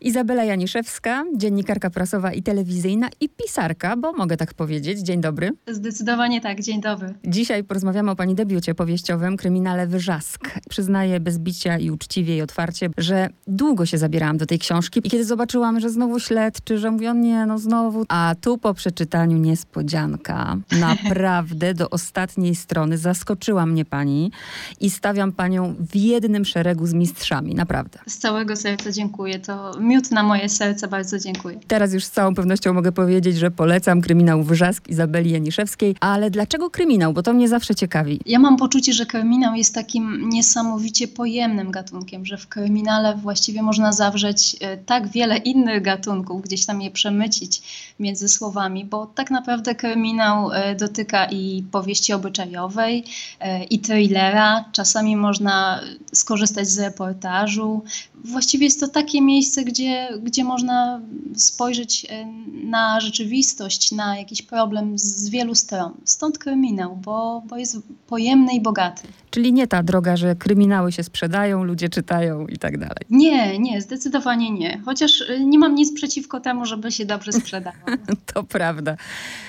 Izabela 0.00 0.44
Janiszewska, 0.44 1.24
dziennikarka 1.36 1.90
prasowa 1.90 2.32
i 2.32 2.42
telewizyjna 2.42 3.08
i 3.20 3.28
pisarka, 3.28 3.96
bo 3.96 4.12
mogę 4.12 4.36
tak 4.36 4.54
powiedzieć. 4.54 4.98
Dzień 5.00 5.20
dobry. 5.20 5.50
Zdecydowanie 5.66 6.40
tak, 6.40 6.60
dzień 6.60 6.80
dobry. 6.80 7.14
Dzisiaj 7.24 7.64
porozmawiamy 7.64 8.10
o 8.10 8.16
pani 8.16 8.34
debiucie 8.34 8.74
powieściowym, 8.74 9.36
kryminale 9.36 9.86
Wyrzask. 9.86 10.50
Przyznaję 10.68 11.20
bez 11.20 11.38
bicia 11.38 11.78
i 11.78 11.90
uczciwie 11.90 12.36
i 12.36 12.42
otwarcie, 12.42 12.90
że 12.98 13.28
długo 13.46 13.86
się 13.86 13.98
zabierałam 13.98 14.38
do 14.38 14.46
tej 14.46 14.58
książki 14.58 15.00
i 15.04 15.10
kiedy 15.10 15.24
zobaczyłam, 15.24 15.80
że 15.80 15.90
znowu 15.90 16.20
śledczy, 16.20 16.78
że 16.78 16.90
mówią 16.90 17.14
nie, 17.14 17.46
no 17.46 17.58
znowu, 17.58 18.04
a 18.08 18.34
tu 18.40 18.58
po 18.58 18.74
przeczytaniu 18.74 19.38
niespodzianka. 19.38 20.56
Naprawdę 20.80 21.74
do 21.74 21.90
ostatniej 21.90 22.54
strony 22.54 22.98
zaskoczyła 22.98 23.66
mnie 23.66 23.84
pani 23.84 24.32
i 24.80 24.90
stawiam 24.90 25.32
panią 25.32 25.74
w 25.80 25.96
jednym 25.96 26.44
szeregu 26.44 26.86
z 26.86 26.94
mistrzami, 26.94 27.54
naprawdę. 27.54 27.98
Z 28.06 28.18
całego 28.18 28.56
serca 28.56 28.92
dziękuję. 28.92 29.38
To 29.38 29.72
miód 29.88 30.10
na 30.10 30.22
moje 30.22 30.48
serce, 30.48 30.88
bardzo 30.88 31.18
dziękuję. 31.18 31.58
Teraz 31.66 31.92
już 31.92 32.04
z 32.04 32.10
całą 32.10 32.34
pewnością 32.34 32.72
mogę 32.72 32.92
powiedzieć, 32.92 33.36
że 33.36 33.50
polecam 33.50 34.00
kryminał 34.00 34.42
Wrzask 34.42 34.88
Izabeli 34.88 35.30
Janiszewskiej, 35.30 35.96
ale 36.00 36.30
dlaczego 36.30 36.70
kryminał? 36.70 37.12
Bo 37.12 37.22
to 37.22 37.32
mnie 37.32 37.48
zawsze 37.48 37.74
ciekawi. 37.74 38.20
Ja 38.26 38.38
mam 38.38 38.56
poczucie, 38.56 38.92
że 38.92 39.06
kryminał 39.06 39.54
jest 39.54 39.74
takim 39.74 40.28
niesamowicie 40.28 41.08
pojemnym 41.08 41.70
gatunkiem, 41.70 42.26
że 42.26 42.36
w 42.36 42.48
kryminale 42.48 43.16
właściwie 43.16 43.62
można 43.62 43.92
zawrzeć 43.92 44.56
e, 44.60 44.76
tak 44.76 45.08
wiele 45.08 45.36
innych 45.36 45.82
gatunków, 45.82 46.42
gdzieś 46.42 46.66
tam 46.66 46.82
je 46.82 46.90
przemycić 46.90 47.62
między 48.00 48.28
słowami, 48.28 48.84
bo 48.84 49.06
tak 49.06 49.30
naprawdę 49.30 49.74
kryminał 49.74 50.52
e, 50.52 50.74
dotyka 50.74 51.26
i 51.30 51.64
powieści 51.70 52.12
obyczajowej, 52.12 53.04
e, 53.40 53.64
i 53.64 53.78
thrillera. 53.78 54.64
Czasami 54.72 55.16
można 55.16 55.80
skorzystać 56.12 56.68
z 56.68 56.78
reportażu. 56.78 57.82
Właściwie 58.24 58.64
jest 58.64 58.80
to 58.80 58.88
takie 58.88 59.22
miejsce, 59.22 59.64
gdzie 59.64 59.77
gdzie, 59.78 60.08
gdzie 60.22 60.44
można 60.44 61.00
spojrzeć 61.36 62.06
e, 62.08 62.26
na 62.64 63.00
rzeczywistość, 63.00 63.92
na 63.92 64.18
jakiś 64.18 64.42
problem 64.42 64.98
z 64.98 65.28
wielu 65.28 65.54
stron. 65.54 65.92
Stąd 66.04 66.38
kryminał, 66.38 66.96
bo, 66.96 67.42
bo 67.46 67.56
jest 67.56 67.78
pojemny 68.06 68.54
i 68.54 68.60
bogaty. 68.60 69.02
Czyli 69.30 69.52
nie 69.52 69.66
ta 69.66 69.82
droga, 69.82 70.16
że 70.16 70.34
kryminały 70.36 70.92
się 70.92 71.02
sprzedają, 71.02 71.64
ludzie 71.64 71.88
czytają 71.88 72.46
i 72.46 72.58
tak 72.58 72.78
dalej. 72.78 73.04
Nie, 73.10 73.58
nie, 73.58 73.80
zdecydowanie 73.80 74.50
nie. 74.50 74.80
Chociaż 74.84 75.24
e, 75.28 75.40
nie 75.40 75.58
mam 75.58 75.74
nic 75.74 75.94
przeciwko 75.94 76.40
temu, 76.40 76.66
żeby 76.66 76.92
się 76.92 77.06
dobrze 77.06 77.32
sprzedało. 77.32 77.76
to 78.34 78.42
prawda. 78.42 78.96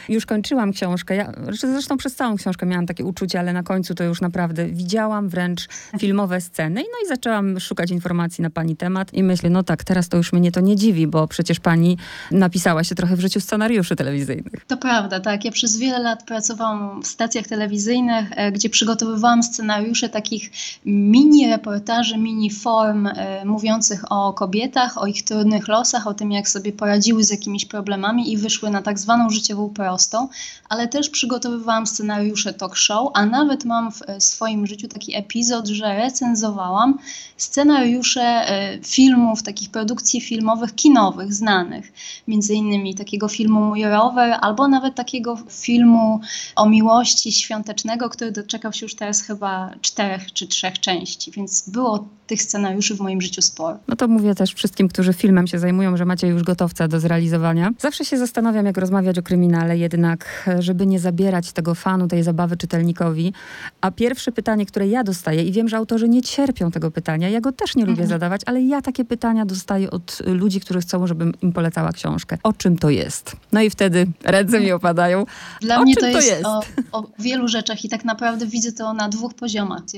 Już 0.10 0.26
kończyłam 0.26 0.72
książkę. 0.72 1.16
Ja, 1.16 1.32
zresztą 1.52 1.98
przez 1.98 2.16
całą 2.16 2.36
książkę 2.36 2.66
miałam 2.66 2.86
takie 2.86 3.06
uczucie, 3.06 3.40
ale 3.40 3.54
na 3.54 3.64
końcu 3.64 3.96
to 3.96 4.04
już 4.04 4.22
naprawdę 4.22 4.66
widziałam 4.66 5.30
wręcz 5.30 5.68
filmowe 6.00 6.42
sceny. 6.42 6.82
No 6.82 7.06
i 7.06 7.08
zaczęłam 7.08 7.60
szukać 7.60 7.92
informacji 7.92 8.42
na 8.42 8.50
pani 8.50 8.76
temat 8.76 9.14
i 9.14 9.24
myślę, 9.24 9.50
no 9.50 9.64
tak, 9.64 9.84
teraz 9.84 10.10
to 10.10 10.18
już 10.18 10.34
mnie 10.34 10.52
to 10.52 10.60
nie 10.60 10.76
dziwi, 10.76 11.08
bo 11.08 11.28
przecież 11.28 11.60
pani 11.60 11.98
napisała 12.32 12.84
się 12.84 12.96
trochę 12.96 13.16
w 13.16 13.20
życiu 13.20 13.40
scenariuszy 13.40 13.96
telewizyjnych. 13.96 14.66
To 14.68 14.78
prawda, 14.78 15.20
tak. 15.20 15.46
Ja 15.46 15.52
przez 15.52 15.78
wiele 15.78 16.00
lat 16.00 16.24
pracowałam 16.24 17.02
w 17.02 17.08
stacjach 17.08 17.48
telewizyjnych, 17.48 18.28
e, 18.32 18.52
gdzie 18.52 18.70
przygotowywałam 18.70 19.44
scenariusze 19.44 19.69
takich 20.12 20.52
mini 20.86 21.48
reportaży, 21.48 22.18
mini 22.18 22.50
form 22.52 23.08
e, 23.08 23.46
mówiących 23.46 24.12
o 24.12 24.34
kobietach, 24.34 24.98
o 24.98 25.08
ich 25.08 25.24
trudnych 25.24 25.68
losach, 25.68 26.08
o 26.08 26.14
tym, 26.14 26.32
jak 26.32 26.50
sobie 26.50 26.72
poradziły 26.72 27.24
z 27.24 27.32
jakimiś 27.32 27.66
problemami 27.66 28.32
i 28.32 28.38
wyszły 28.38 28.70
na 28.70 28.82
tak 28.82 29.00
zwaną 29.00 29.30
życiową 29.30 29.70
prostą, 29.70 30.28
ale 30.70 30.88
też 30.88 31.10
przygotowywałam 31.10 31.88
scenariusze 31.88 32.54
talk 32.54 32.76
show, 32.76 33.10
a 33.14 33.26
nawet 33.26 33.66
mam 33.66 33.92
w 33.92 34.02
e, 34.02 34.22
swoim 34.22 34.68
życiu 34.68 34.88
taki 34.88 35.16
epizod, 35.16 35.68
że 35.68 35.96
recenzowałam 35.96 37.00
scenariusze 37.38 38.46
filmów, 38.84 39.44
takich 39.44 39.70
produkcji 39.72 40.22
filmowych, 40.22 40.76
kinowych, 40.76 41.34
znanych. 41.34 41.92
Między 42.28 42.54
innymi 42.54 42.96
takiego 42.96 43.28
filmu 43.28 43.62
Mój 43.62 43.84
rower, 43.84 44.38
albo 44.42 44.68
nawet 44.68 44.96
takiego 44.96 45.38
filmu 45.50 46.20
o 46.56 46.70
miłości 46.70 47.32
świątecznego, 47.32 48.10
który 48.10 48.32
doczekał 48.32 48.74
się 48.74 48.86
już 48.86 48.96
teraz 48.96 49.22
chyba 49.22 49.59
czterech 49.82 50.34
czy 50.34 50.48
trzech 50.48 50.80
części, 50.80 51.32
więc 51.32 51.70
było 51.70 52.08
tych 52.30 52.42
scenariuszy 52.42 52.96
w 52.96 53.00
moim 53.00 53.22
życiu 53.22 53.42
sporo. 53.42 53.80
No 53.88 53.96
to 53.96 54.08
mówię 54.08 54.36
też 54.36 54.54
wszystkim, 54.54 54.88
którzy 54.88 55.14
filmem 55.14 55.48
się 55.48 55.60
zajmują, 55.60 55.98
że 55.98 56.06
macie 56.06 56.28
już 56.28 56.44
gotowca 56.44 56.88
do 56.88 57.00
zrealizowania. 57.00 57.72
Zawsze 57.80 58.06
się 58.06 58.18
zastanawiam, 58.18 58.66
jak 58.66 58.78
rozmawiać 58.78 59.18
o 59.20 59.24
kryminale, 59.24 59.78
jednak, 59.78 60.50
żeby 60.60 60.86
nie 60.86 61.00
zabierać 61.00 61.52
tego 61.52 61.76
fanu, 61.76 62.08
tej 62.08 62.24
zabawy 62.24 62.58
czytelnikowi. 62.58 63.34
A 63.82 63.92
pierwsze 63.92 64.32
pytanie, 64.32 64.66
które 64.66 64.88
ja 64.88 65.04
dostaję, 65.04 65.44
i 65.44 65.52
wiem, 65.52 65.70
że 65.70 65.78
autorzy 65.78 66.10
nie 66.10 66.22
cierpią 66.22 66.72
tego 66.72 66.92
pytania, 66.92 67.30
ja 67.30 67.42
go 67.42 67.52
też 67.52 67.76
nie 67.76 67.84
lubię 67.84 67.92
mhm. 67.92 68.10
zadawać, 68.10 68.42
ale 68.46 68.62
ja 68.62 68.82
takie 68.82 69.06
pytania 69.06 69.46
dostaję 69.46 69.92
od 69.92 70.20
ludzi, 70.26 70.60
którzy 70.60 70.82
chcą, 70.82 71.08
żebym 71.08 71.34
im 71.42 71.54
polecała 71.54 71.92
książkę. 71.92 72.38
O 72.44 72.54
czym 72.54 72.78
to 72.78 72.90
jest? 72.90 73.36
No 73.52 73.62
i 73.62 73.70
wtedy 73.70 74.08
ręce 74.24 74.60
mi 74.60 74.72
opadają. 74.72 75.26
Dla 75.62 75.80
o 75.80 75.82
mnie 75.82 75.96
to 75.96 76.08
jest, 76.08 76.28
to 76.28 76.36
jest? 76.36 76.46
O, 76.46 76.62
o, 76.92 77.08
wielu 77.20 77.48
rzeczach 77.48 77.86
i 77.86 77.90
tak 77.90 78.06
naprawdę 78.06 78.46
widzę 78.46 78.72
to 78.72 78.94
na 78.94 79.10
dwóch 79.10 79.34
poziomach. 79.34 79.49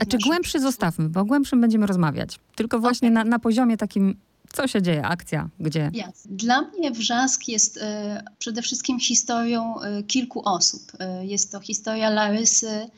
A 0.02 0.06
czy 0.06 0.18
głębszy 0.18 0.60
zostawmy, 0.60 1.10
bo 1.10 1.20
o 1.20 1.26
głębszym 1.26 1.62
będziemy 1.62 1.88
rozmawiać. 1.88 2.40
Tylko 2.56 2.80
właśnie 2.80 3.08
okay. 3.08 3.24
na, 3.24 3.30
na 3.30 3.40
poziomie 3.40 3.78
takim 3.78 4.16
co 4.54 4.68
się 4.68 4.82
dzieje, 4.82 5.06
akcja, 5.06 5.50
gdzie? 5.60 5.92
Dla 6.26 6.62
mnie 6.62 6.92
Wrzask 6.92 7.48
jest 7.48 7.78
y, 7.78 7.82
przede 8.40 8.62
wszystkim 8.62 9.00
historią 9.00 9.76
y, 10.00 10.04
kilku 10.04 10.42
osób. 10.46 10.82
Y, 11.22 11.26
jest 11.26 11.52
to 11.52 11.60
historia 11.60 12.10
Larysy, 12.10 12.90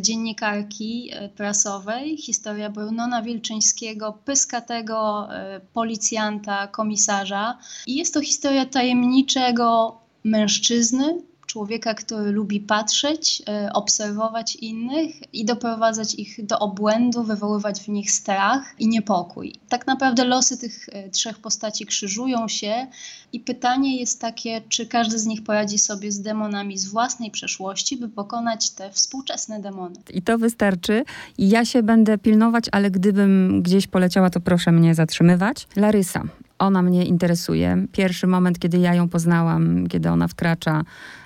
dziennikarki 0.00 1.10
prasowej, 1.36 2.16
historia 2.16 2.70
Brunona 2.70 3.22
Wilczyńskiego, 3.22 4.18
pyskatego 4.24 5.28
policjanta, 5.72 6.66
komisarza 6.66 7.58
i 7.86 7.96
jest 7.96 8.14
to 8.14 8.20
historia 8.20 8.66
tajemniczego 8.66 9.98
mężczyzny, 10.24 11.22
człowieka, 11.48 11.94
który 11.94 12.32
lubi 12.32 12.60
patrzeć, 12.60 13.42
e, 13.48 13.72
obserwować 13.72 14.56
innych 14.56 15.34
i 15.34 15.44
doprowadzać 15.44 16.14
ich 16.14 16.46
do 16.46 16.58
obłędu, 16.58 17.22
wywoływać 17.24 17.80
w 17.80 17.88
nich 17.88 18.10
strach 18.10 18.74
i 18.78 18.88
niepokój. 18.88 19.54
Tak 19.68 19.86
naprawdę 19.86 20.24
losy 20.24 20.58
tych 20.58 20.88
e, 20.92 21.10
trzech 21.10 21.38
postaci 21.38 21.86
krzyżują 21.86 22.48
się 22.48 22.86
i 23.32 23.40
pytanie 23.40 24.00
jest 24.00 24.20
takie, 24.20 24.60
czy 24.68 24.86
każdy 24.86 25.18
z 25.18 25.26
nich 25.26 25.44
poradzi 25.44 25.78
sobie 25.78 26.12
z 26.12 26.20
demonami 26.20 26.78
z 26.78 26.86
własnej 26.86 27.30
przeszłości, 27.30 27.96
by 27.96 28.08
pokonać 28.08 28.70
te 28.70 28.90
współczesne 28.90 29.60
demony. 29.60 29.96
I 30.10 30.22
to 30.22 30.38
wystarczy. 30.38 31.04
Ja 31.38 31.64
się 31.64 31.82
będę 31.82 32.18
pilnować, 32.18 32.64
ale 32.72 32.90
gdybym 32.90 33.62
gdzieś 33.62 33.86
poleciała, 33.86 34.30
to 34.30 34.40
proszę 34.40 34.72
mnie 34.72 34.94
zatrzymywać. 34.94 35.66
Larysa, 35.76 36.22
ona 36.58 36.82
mnie 36.82 37.04
interesuje. 37.04 37.86
Pierwszy 37.92 38.26
moment, 38.26 38.58
kiedy 38.58 38.78
ja 38.78 38.94
ją 38.94 39.08
poznałam, 39.08 39.86
kiedy 39.86 40.10
ona 40.10 40.28
wkracza, 40.28 40.82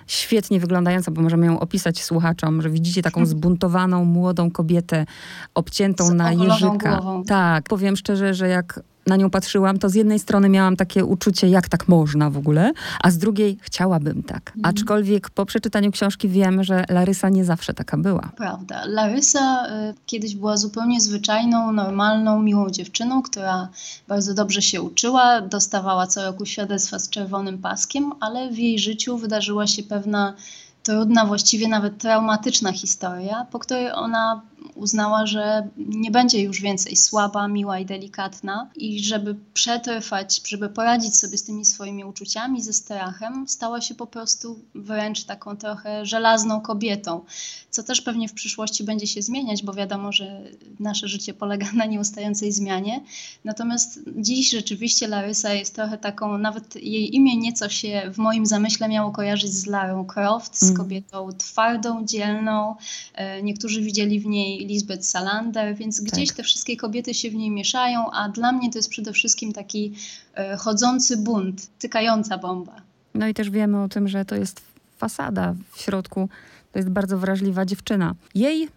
świetnie 0.06 0.60
wyglądająca, 0.60 1.10
bo 1.10 1.22
możemy 1.22 1.46
ją 1.46 1.60
opisać 1.60 2.02
słuchaczom, 2.02 2.62
że 2.62 2.70
widzicie 2.70 3.02
taką 3.02 3.26
zbuntowaną, 3.26 4.04
młodą 4.04 4.50
kobietę, 4.50 5.06
obciętą 5.54 6.04
z 6.04 6.12
na 6.12 6.32
jeżyka. 6.32 6.96
Głową. 6.96 7.24
Tak, 7.24 7.64
powiem 7.68 7.96
szczerze, 7.96 8.34
że 8.34 8.48
jak 8.48 8.80
na 9.06 9.16
nią 9.16 9.30
patrzyłam, 9.30 9.78
to 9.78 9.88
z 9.88 9.94
jednej 9.94 10.18
strony 10.18 10.48
miałam 10.48 10.76
takie 10.76 11.04
uczucie, 11.04 11.48
jak 11.48 11.68
tak 11.68 11.88
można 11.88 12.30
w 12.30 12.38
ogóle, 12.38 12.72
a 13.02 13.10
z 13.10 13.18
drugiej 13.18 13.58
chciałabym 13.60 14.22
tak. 14.22 14.52
Mhm. 14.56 14.74
Aczkolwiek 14.74 15.30
po 15.30 15.46
przeczytaniu 15.46 15.90
książki 15.90 16.28
wiem, 16.28 16.64
że 16.64 16.84
Larysa 16.88 17.28
nie 17.28 17.44
zawsze 17.44 17.74
taka 17.74 17.96
była. 17.96 18.32
Prawda. 18.36 18.82
Larysa 18.86 19.66
y, 19.66 19.94
kiedyś 20.06 20.34
była 20.34 20.56
zupełnie 20.56 21.00
zwyczajną, 21.00 21.72
normalną, 21.72 22.42
miłą 22.42 22.70
dziewczyną, 22.70 23.22
która 23.22 23.68
bardzo 24.08 24.34
dobrze 24.34 24.62
się 24.62 24.82
uczyła, 24.82 25.40
dostawała 25.40 26.06
co 26.06 26.22
roku 26.22 26.46
świadectwa 26.46 26.98
z 26.98 27.10
czerwonym 27.10 27.58
paskiem, 27.58 28.12
ale 28.20 28.50
w 28.50 28.58
jej 28.58 28.78
życiu 28.78 29.18
wydarzyła 29.18 29.66
się 29.66 29.82
pewna 29.82 30.34
trudna, 30.82 31.26
właściwie 31.26 31.68
nawet 31.68 31.98
traumatyczna 31.98 32.72
historia, 32.72 33.46
po 33.50 33.58
której 33.58 33.92
ona 33.92 34.42
uznała, 34.74 35.26
że 35.26 35.68
nie 35.76 36.10
będzie 36.10 36.42
już 36.42 36.60
więcej 36.60 36.96
słaba, 36.96 37.48
miła 37.48 37.78
i 37.78 37.86
delikatna 37.86 38.70
i 38.76 39.04
żeby 39.04 39.36
przetrwać, 39.54 40.48
żeby 40.48 40.68
poradzić 40.68 41.16
sobie 41.16 41.38
z 41.38 41.44
tymi 41.44 41.64
swoimi 41.64 42.04
uczuciami, 42.04 42.62
ze 42.62 42.72
strachem, 42.72 43.48
stała 43.48 43.80
się 43.80 43.94
po 43.94 44.06
prostu 44.06 44.58
wręcz 44.74 45.24
taką 45.24 45.56
trochę 45.56 46.06
żelazną 46.06 46.60
kobietą, 46.60 47.24
co 47.70 47.82
też 47.82 48.00
pewnie 48.00 48.28
w 48.28 48.34
przyszłości 48.34 48.84
będzie 48.84 49.06
się 49.06 49.22
zmieniać, 49.22 49.62
bo 49.62 49.72
wiadomo, 49.72 50.12
że 50.12 50.42
nasze 50.80 51.08
życie 51.08 51.34
polega 51.34 51.66
na 51.72 51.84
nieustającej 51.84 52.52
zmianie. 52.52 53.00
Natomiast 53.44 54.00
dziś 54.16 54.50
rzeczywiście 54.50 55.08
Larysa 55.08 55.52
jest 55.54 55.74
trochę 55.74 55.98
taką, 55.98 56.38
nawet 56.38 56.76
jej 56.76 57.16
imię 57.16 57.36
nieco 57.36 57.68
się 57.68 58.10
w 58.14 58.18
moim 58.18 58.46
zamyśle 58.46 58.88
miało 58.88 59.10
kojarzyć 59.10 59.52
z 59.52 59.66
Larą 59.66 60.06
Croft, 60.06 60.58
z 60.58 60.62
mm. 60.62 60.76
kobietą 60.76 61.28
twardą, 61.38 62.06
dzielną. 62.06 62.76
E, 63.14 63.42
niektórzy 63.42 63.82
widzieli 63.82 64.20
w 64.20 64.26
niej 64.26 64.51
Lisbeth 64.58 65.04
Salander, 65.04 65.76
więc 65.76 66.00
gdzieś 66.00 66.28
tak. 66.28 66.36
te 66.36 66.42
wszystkie 66.42 66.76
kobiety 66.76 67.14
się 67.14 67.30
w 67.30 67.34
niej 67.34 67.50
mieszają, 67.50 68.10
a 68.10 68.28
dla 68.28 68.52
mnie 68.52 68.70
to 68.70 68.78
jest 68.78 68.90
przede 68.90 69.12
wszystkim 69.12 69.52
taki 69.52 69.92
e, 70.34 70.56
chodzący 70.56 71.16
bunt, 71.16 71.78
tykająca 71.78 72.38
bomba. 72.38 72.76
No 73.14 73.28
i 73.28 73.34
też 73.34 73.50
wiemy 73.50 73.82
o 73.82 73.88
tym, 73.88 74.08
że 74.08 74.24
to 74.24 74.34
jest 74.34 74.60
fasada 74.96 75.54
w 75.72 75.80
środku. 75.80 76.28
To 76.72 76.78
jest 76.78 76.88
bardzo 76.88 77.18
wrażliwa 77.18 77.66
dziewczyna. 77.66 78.14
Jej 78.34 78.68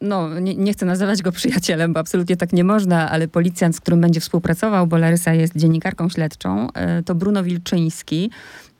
no 0.00 0.40
nie, 0.40 0.54
nie, 0.54 0.72
chcę 0.72 0.86
nazywać 0.86 1.22
go 1.22 1.32
przyjacielem, 1.32 1.92
bo 1.92 2.00
absolutnie 2.00 2.36
tak 2.36 2.52
nie 2.52 2.64
można, 2.64 3.10
ale 3.10 3.28
policjant, 3.28 3.76
z 3.76 3.80
którym 3.80 4.00
będzie 4.00 4.20
współpracował, 4.20 4.86
bo 4.86 4.98
Larysa 4.98 5.34
jest 5.34 5.56
dziennikarką 5.56 6.08
śledczą, 6.08 6.72
e, 6.72 7.02
to 7.02 7.14
Bruno 7.14 7.44
Wilczyński. 7.44 8.30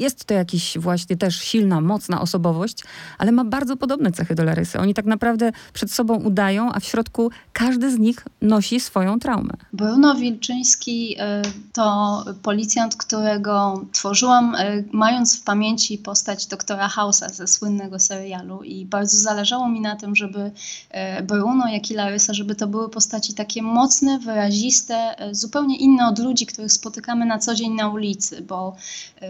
Jest 0.03 0.25
to 0.25 0.35
jakiś 0.35 0.79
właśnie 0.79 1.17
też 1.17 1.37
silna, 1.37 1.81
mocna 1.81 2.21
osobowość, 2.21 2.79
ale 3.19 3.33
ma 3.33 3.45
bardzo 3.45 3.77
podobne 3.77 4.13
cechy 4.13 4.35
do 4.35 4.45
Larysy. 4.45 4.79
Oni 4.79 4.95
tak 4.95 5.05
naprawdę 5.05 5.53
przed 5.73 5.93
sobą 5.93 6.15
udają, 6.17 6.73
a 6.73 6.81
w 6.81 6.85
środku 6.85 7.31
każdy 7.53 7.93
z 7.93 7.99
nich 7.99 8.25
nosi 8.41 8.81
swoją 8.81 9.19
traumę. 9.19 9.55
Bruno 9.73 10.15
Wilczyński 10.15 11.17
e, 11.19 11.43
to 11.73 12.25
policjant, 12.43 12.97
którego 12.97 13.85
tworzyłam, 13.93 14.55
e, 14.55 14.85
mając 14.93 15.41
w 15.41 15.43
pamięci 15.45 15.99
postać 15.99 16.47
doktora 16.47 16.89
Hausa 16.89 17.29
ze 17.29 17.47
słynnego 17.47 17.99
serialu 17.99 18.63
i 18.63 18.87
bardzo 18.87 19.17
zależało 19.19 19.69
mi 19.69 19.81
na 19.81 19.97
tym, 19.97 20.17
żeby 20.17 20.51
e, 20.91 21.23
Bruno, 21.23 21.69
jak 21.69 21.91
i 21.91 21.95
Larysa, 21.95 22.35
żeby 22.35 22.55
to 22.55 22.67
były 22.67 22.89
postaci 22.89 23.35
takie 23.35 23.63
mocne, 23.63 24.19
wyraziste, 24.19 25.15
zupełnie 25.33 25.77
inne 25.77 26.09
od 26.09 26.19
ludzi, 26.19 26.47
których 26.47 26.73
spotykamy 26.73 27.27
na 27.27 27.39
co 27.39 27.55
dzień 27.55 27.73
na 27.73 27.89
ulicy, 27.89 28.43
bo 28.43 28.77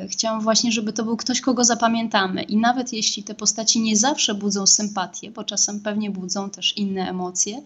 chciałam 0.09 0.41
właśnie 0.41 0.62
właśnie, 0.63 0.73
żeby 0.73 0.93
to 0.93 1.05
był 1.05 1.17
ktoś, 1.17 1.41
kogo 1.41 1.65
zapamiętamy. 1.65 2.43
I 2.43 2.57
nawet 2.57 2.93
jeśli 2.93 3.23
te 3.23 3.35
postaci 3.35 3.81
nie 3.81 3.97
zawsze 3.97 4.35
budzą 4.35 4.67
sympatię, 4.67 5.31
bo 5.31 5.45
czasem 5.45 5.81
pewnie 5.81 6.11
budzą 6.11 6.51
też 6.51 6.77
inne 6.77 7.09
emocje, 7.09 7.63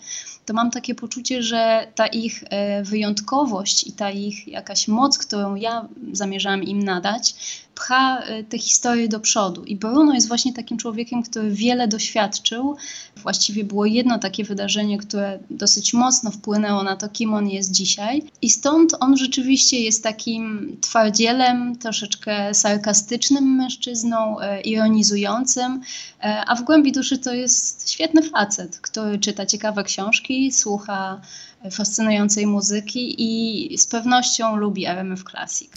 to 0.46 0.54
mam 0.54 0.70
takie 0.70 0.94
poczucie, 0.94 1.42
że 1.42 1.86
ta 1.94 2.06
ich 2.06 2.44
e, 2.50 2.82
wyjątkowość 2.82 3.86
i 3.86 3.92
ta 3.92 4.10
ich 4.10 4.48
jakaś 4.48 4.88
moc, 4.88 5.18
którą 5.18 5.54
ja 5.54 5.88
zamierzałam 6.12 6.62
im 6.62 6.82
nadać, 6.82 7.34
pcha 7.74 8.18
e, 8.18 8.44
te 8.44 8.58
historie 8.58 9.08
do 9.08 9.20
przodu. 9.20 9.64
I 9.64 9.76
Bruno 9.76 10.14
jest 10.14 10.28
właśnie 10.28 10.52
takim 10.52 10.78
człowiekiem, 10.78 11.22
który 11.22 11.50
wiele 11.50 11.88
doświadczył. 11.88 12.76
Właściwie 13.16 13.64
było 13.64 13.86
jedno 13.86 14.18
takie 14.18 14.44
wydarzenie, 14.44 14.98
które 14.98 15.38
dosyć 15.50 15.94
mocno 15.94 16.30
wpłynęło 16.30 16.82
na 16.82 16.96
to, 16.96 17.08
kim 17.08 17.34
on 17.34 17.48
jest 17.48 17.70
dzisiaj. 17.70 18.22
I 18.42 18.50
stąd 18.50 18.94
on 19.00 19.16
rzeczywiście 19.16 19.80
jest 19.80 20.02
takim 20.02 20.76
twardzielem, 20.80 21.76
troszeczkę 21.76 22.54
sarkastycznym 22.54 22.85
mężczyzną, 23.56 24.40
e, 24.40 24.60
ironizującym, 24.60 25.80
a 26.46 26.54
w 26.54 26.62
głębi 26.62 26.92
duszy 26.92 27.18
to 27.18 27.34
jest 27.34 27.90
świetny 27.90 28.22
facet, 28.22 28.80
który 28.80 29.18
czyta 29.18 29.46
ciekawe 29.46 29.84
książki, 29.84 30.52
słucha 30.52 31.20
fascynującej 31.70 32.46
muzyki 32.46 33.14
i 33.18 33.78
z 33.78 33.86
pewnością 33.86 34.56
lubi 34.56 34.86
RMF 34.86 35.24
Classic. 35.24 35.70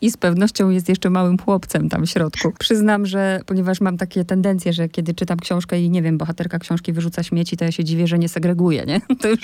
I 0.00 0.10
z 0.10 0.16
pewnością 0.16 0.70
jest 0.70 0.88
jeszcze 0.88 1.10
małym 1.10 1.38
chłopcem 1.38 1.88
tam 1.88 2.06
w 2.06 2.10
środku. 2.10 2.52
Przyznam, 2.58 3.06
że 3.06 3.40
ponieważ 3.46 3.80
mam 3.80 3.96
takie 3.96 4.24
tendencje, 4.24 4.72
że 4.72 4.88
kiedy 4.88 5.14
czytam 5.14 5.38
książkę 5.38 5.80
i 5.80 5.90
nie 5.90 6.02
wiem, 6.02 6.18
bohaterka 6.18 6.58
książki 6.58 6.92
wyrzuca 6.92 7.22
śmieci, 7.22 7.56
to 7.56 7.64
ja 7.64 7.72
się 7.72 7.84
dziwię, 7.84 8.06
że 8.06 8.18
nie 8.18 8.28
segreguję, 8.28 8.84
nie? 8.86 9.00
To 9.20 9.28
już, 9.28 9.40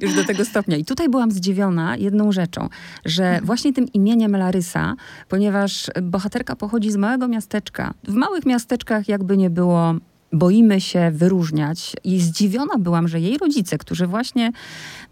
już 0.00 0.14
do 0.14 0.24
tego 0.24 0.44
stopnia. 0.44 0.76
I 0.76 0.84
tutaj 0.84 1.08
byłam 1.08 1.30
zdziwiona 1.30 1.96
jedną 1.96 2.32
rzeczą, 2.32 2.68
że 3.04 3.40
właśnie 3.42 3.72
tym 3.72 3.92
imieniem 3.92 4.36
Larysa, 4.36 4.94
ponieważ 5.28 5.90
bohaterka 6.02 6.56
pochodzi 6.56 6.90
z 6.90 6.96
małego 6.96 7.28
miasteczka. 7.28 7.94
W 8.08 8.14
małych 8.14 8.46
miasteczkach 8.46 9.08
jakby 9.08 9.36
nie 9.36 9.50
było 9.50 9.94
boimy 10.34 10.80
się 10.80 11.10
wyróżniać. 11.10 11.92
I 12.04 12.20
zdziwiona 12.20 12.78
byłam, 12.78 13.08
że 13.08 13.20
jej 13.20 13.38
rodzice, 13.38 13.78
którzy 13.78 14.06
właśnie 14.06 14.52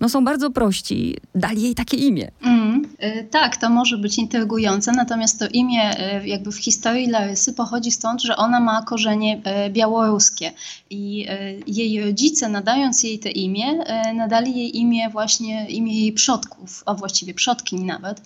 no, 0.02 0.08
są 0.08 0.24
bardzo 0.24 0.50
prości, 0.50 1.16
dali 1.34 1.62
jej 1.62 1.74
takie 1.74 1.96
imię. 1.96 2.30
Mm, 2.44 2.84
y, 3.02 3.28
tak, 3.30 3.56
to 3.56 3.70
może 3.70 3.98
być 3.98 4.18
intrygujące, 4.18 4.92
natomiast 4.92 5.38
to 5.38 5.48
imię 5.48 5.90
y, 6.22 6.28
jakby 6.28 6.52
w 6.52 6.58
historii 6.58 7.06
Larysy 7.06 7.52
pochodzi 7.52 7.90
stąd, 7.90 8.22
że 8.22 8.36
ona 8.36 8.60
ma 8.60 8.82
korzenie 8.82 9.42
y, 9.66 9.70
białoruskie 9.70 10.52
i 10.90 11.26
jej 11.66 12.04
rodzice 12.04 12.48
nadając 12.48 13.02
jej 13.02 13.18
to 13.18 13.28
imię, 13.28 13.84
nadali 14.14 14.56
jej 14.56 14.78
imię 14.78 15.10
właśnie 15.10 15.66
imię 15.68 16.00
jej 16.00 16.12
przodków, 16.12 16.82
a 16.86 16.94
właściwie 16.94 17.34
przodkiń 17.34 17.84
nawet. 17.84 18.22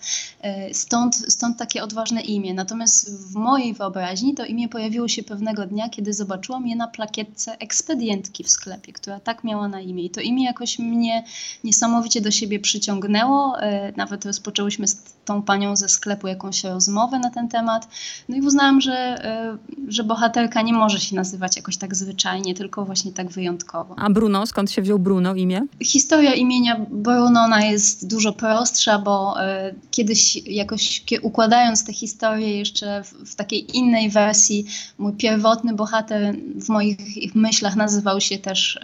Stąd, 0.71 1.15
stąd 1.15 1.57
takie 1.57 1.83
odważne 1.83 2.21
imię. 2.21 2.53
Natomiast 2.53 3.31
w 3.31 3.35
mojej 3.35 3.73
wyobraźni 3.73 4.33
to 4.33 4.45
imię 4.45 4.69
pojawiło 4.69 5.07
się 5.07 5.23
pewnego 5.23 5.65
dnia, 5.65 5.89
kiedy 5.89 6.13
zobaczyłam 6.13 6.67
je 6.67 6.75
na 6.75 6.87
plakietce 6.87 7.57
ekspedientki 7.59 8.43
w 8.43 8.49
sklepie, 8.49 8.93
która 8.93 9.19
tak 9.19 9.43
miała 9.43 9.67
na 9.67 9.81
imię. 9.81 10.03
I 10.03 10.09
to 10.09 10.21
imię 10.21 10.45
jakoś 10.45 10.79
mnie 10.79 11.23
niesamowicie 11.67 12.21
do 12.21 12.31
siebie 12.31 12.59
przyciągnęło. 12.59 13.59
E, 13.59 13.93
nawet 13.97 14.25
rozpoczęłyśmy 14.25 14.87
z 14.87 15.03
tą 15.25 15.41
panią 15.41 15.75
ze 15.75 15.89
sklepu 15.89 16.27
jakąś 16.27 16.63
rozmowę 16.63 17.19
na 17.19 17.29
ten 17.29 17.49
temat. 17.49 17.87
No 18.29 18.35
i 18.35 18.41
uznałam, 18.41 18.81
że, 18.81 18.93
e, 18.93 19.57
że 19.87 20.03
bohaterka 20.03 20.61
nie 20.61 20.73
może 20.73 20.99
się 20.99 21.15
nazywać 21.15 21.55
jakoś 21.55 21.77
tak 21.77 21.95
zwyczajnie, 21.95 22.53
tylko 22.53 22.85
właśnie 22.85 23.11
tak 23.11 23.29
wyjątkowo. 23.29 23.95
A 23.97 24.09
Bruno, 24.09 24.45
skąd 24.45 24.71
się 24.71 24.81
wziął 24.81 24.99
Bruno 24.99 25.35
imię? 25.35 25.61
Historia 25.83 26.33
imienia 26.33 26.85
Bruno 26.89 27.41
ona 27.41 27.65
jest 27.65 28.07
dużo 28.07 28.33
prostsza, 28.33 28.99
bo 28.99 29.41
e, 29.41 29.73
kiedyś 29.91 30.35
jakoś 30.45 31.03
układając 31.21 31.85
tę 31.85 31.93
historię 31.93 32.57
jeszcze 32.57 33.03
w, 33.03 33.31
w 33.31 33.35
takiej 33.35 33.77
innej 33.77 34.09
wersji, 34.09 34.65
mój 34.97 35.13
pierwotny 35.13 35.73
bohater 35.73 36.35
w 36.55 36.69
moich 36.69 36.97
myślach 37.35 37.75
nazywał 37.75 38.21
się 38.21 38.37
też, 38.37 38.79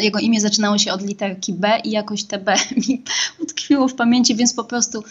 jego 0.00 0.18
imię 0.18 0.40
zaczynało 0.40 0.78
się 0.78 0.92
od 0.92 1.02
literki 1.02 1.52
B 1.52 1.79
i 1.80 1.90
jakoś 1.90 2.24
te 2.24 2.38
B 2.38 2.56
mi 2.88 3.04
utkwiło 3.38 3.88
w 3.88 3.94
pamięci, 3.94 4.36
więc 4.36 4.54
po 4.54 4.64
prostu 4.64 5.04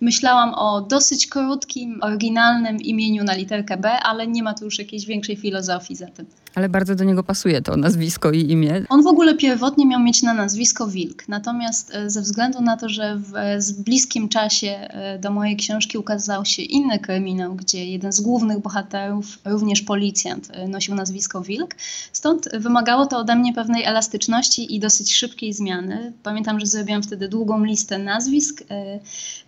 myślałam 0.00 0.54
o 0.54 0.80
dosyć 0.80 1.26
krótkim, 1.26 1.98
oryginalnym 2.02 2.76
imieniu 2.76 3.24
na 3.24 3.34
literkę 3.34 3.76
B, 3.76 3.90
ale 3.90 4.26
nie 4.26 4.42
ma 4.42 4.54
tu 4.54 4.64
już 4.64 4.78
jakiejś 4.78 5.06
większej 5.06 5.36
filozofii 5.36 5.96
za 5.96 6.06
tym. 6.06 6.26
Ale 6.54 6.68
bardzo 6.68 6.94
do 6.94 7.04
niego 7.04 7.22
pasuje 7.22 7.62
to 7.62 7.76
nazwisko 7.76 8.32
i 8.32 8.50
imię. 8.50 8.84
On 8.88 9.02
w 9.02 9.06
ogóle 9.06 9.34
pierwotnie 9.34 9.86
miał 9.86 10.00
mieć 10.00 10.22
na 10.22 10.34
nazwisko 10.34 10.88
Wilk, 10.88 11.28
natomiast 11.28 11.94
e, 11.94 12.10
ze 12.10 12.22
względu 12.22 12.60
na 12.60 12.76
to, 12.76 12.88
że 12.88 13.16
w 13.56 13.82
bliskim 13.82 14.28
czasie 14.28 14.68
e, 14.68 15.18
do 15.18 15.30
mojej 15.30 15.56
książki 15.56 15.98
ukazał 15.98 16.44
się 16.44 16.62
inny 16.62 16.98
kryminał, 16.98 17.54
gdzie 17.54 17.86
jeden 17.86 18.12
z 18.12 18.20
głównych 18.20 18.58
bohaterów, 18.58 19.38
również 19.44 19.82
policjant, 19.82 20.48
e, 20.52 20.68
nosił 20.68 20.94
nazwisko 20.94 21.42
Wilk, 21.42 21.74
stąd 22.12 22.48
wymagało 22.58 23.06
to 23.06 23.18
ode 23.18 23.36
mnie 23.36 23.52
pewnej 23.52 23.84
elastyczności 23.84 24.74
i 24.74 24.80
dosyć 24.80 25.14
szybkiej 25.14 25.52
zmiany. 25.52 26.12
Pamiętam, 26.22 26.60
że 26.60 26.66
zrobiłam 26.66 27.02
wtedy 27.02 27.28
długą 27.28 27.64
listę 27.64 27.98
nazwisk, 27.98 28.64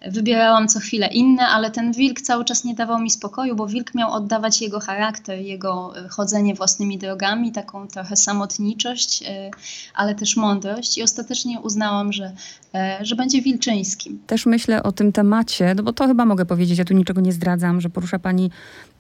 wybierałam 0.06 0.40
co 0.69 0.81
chwilę 0.81 1.07
inne, 1.07 1.47
ale 1.47 1.71
ten 1.71 1.93
Wilk 1.93 2.21
cały 2.21 2.45
czas 2.45 2.65
nie 2.65 2.75
dawał 2.75 3.01
mi 3.01 3.11
spokoju, 3.11 3.57
bo 3.57 3.67
Wilk 3.67 3.95
miał 3.95 4.13
oddawać 4.13 4.61
jego 4.63 4.81
charakter, 4.81 5.39
jego 5.39 5.93
chodzenie 6.11 6.55
własnymi 6.55 6.99
drogami, 6.99 7.53
taką 7.53 7.89
trochę 7.89 8.17
samotniczość, 8.17 9.23
e, 9.23 9.51
ale 9.95 10.15
też 10.15 10.37
mądrość 10.37 10.99
i 10.99 11.03
ostatecznie 11.03 11.61
uznałam, 11.61 12.13
że, 12.13 12.33
e, 12.75 12.99
że 13.03 13.17
będzie 13.17 13.43
Wilczyńskim. 13.43 14.23
Też 14.27 14.47
myślę 14.47 14.83
o 14.83 14.93
tym 14.93 15.13
temacie, 15.13 15.75
no 15.75 15.83
bo 15.83 15.93
to 15.93 16.07
chyba 16.07 16.25
mogę 16.25 16.47
powiedzieć, 16.47 16.79
ja 16.79 16.85
tu 16.85 16.95
niczego 16.95 17.21
nie 17.21 17.33
zdradzam, 17.33 17.81
że 17.81 17.91
porusza 17.91 18.19
Pani 18.19 18.51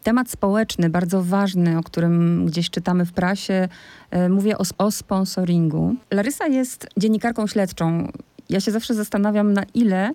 temat 0.02 0.30
społeczny, 0.30 0.90
bardzo 0.90 1.22
ważny, 1.22 1.78
o 1.78 1.82
którym 1.82 2.46
gdzieś 2.46 2.70
czytamy 2.70 3.06
w 3.06 3.12
prasie. 3.12 3.68
E, 4.10 4.28
mówię 4.28 4.58
o, 4.58 4.64
o 4.78 4.90
sponsoringu. 4.90 5.94
Larysa 6.10 6.46
jest 6.46 6.86
dziennikarką 6.96 7.46
śledczą. 7.46 8.12
Ja 8.48 8.60
się 8.60 8.70
zawsze 8.70 8.94
zastanawiam, 8.94 9.52
na 9.52 9.62
ile 9.74 10.12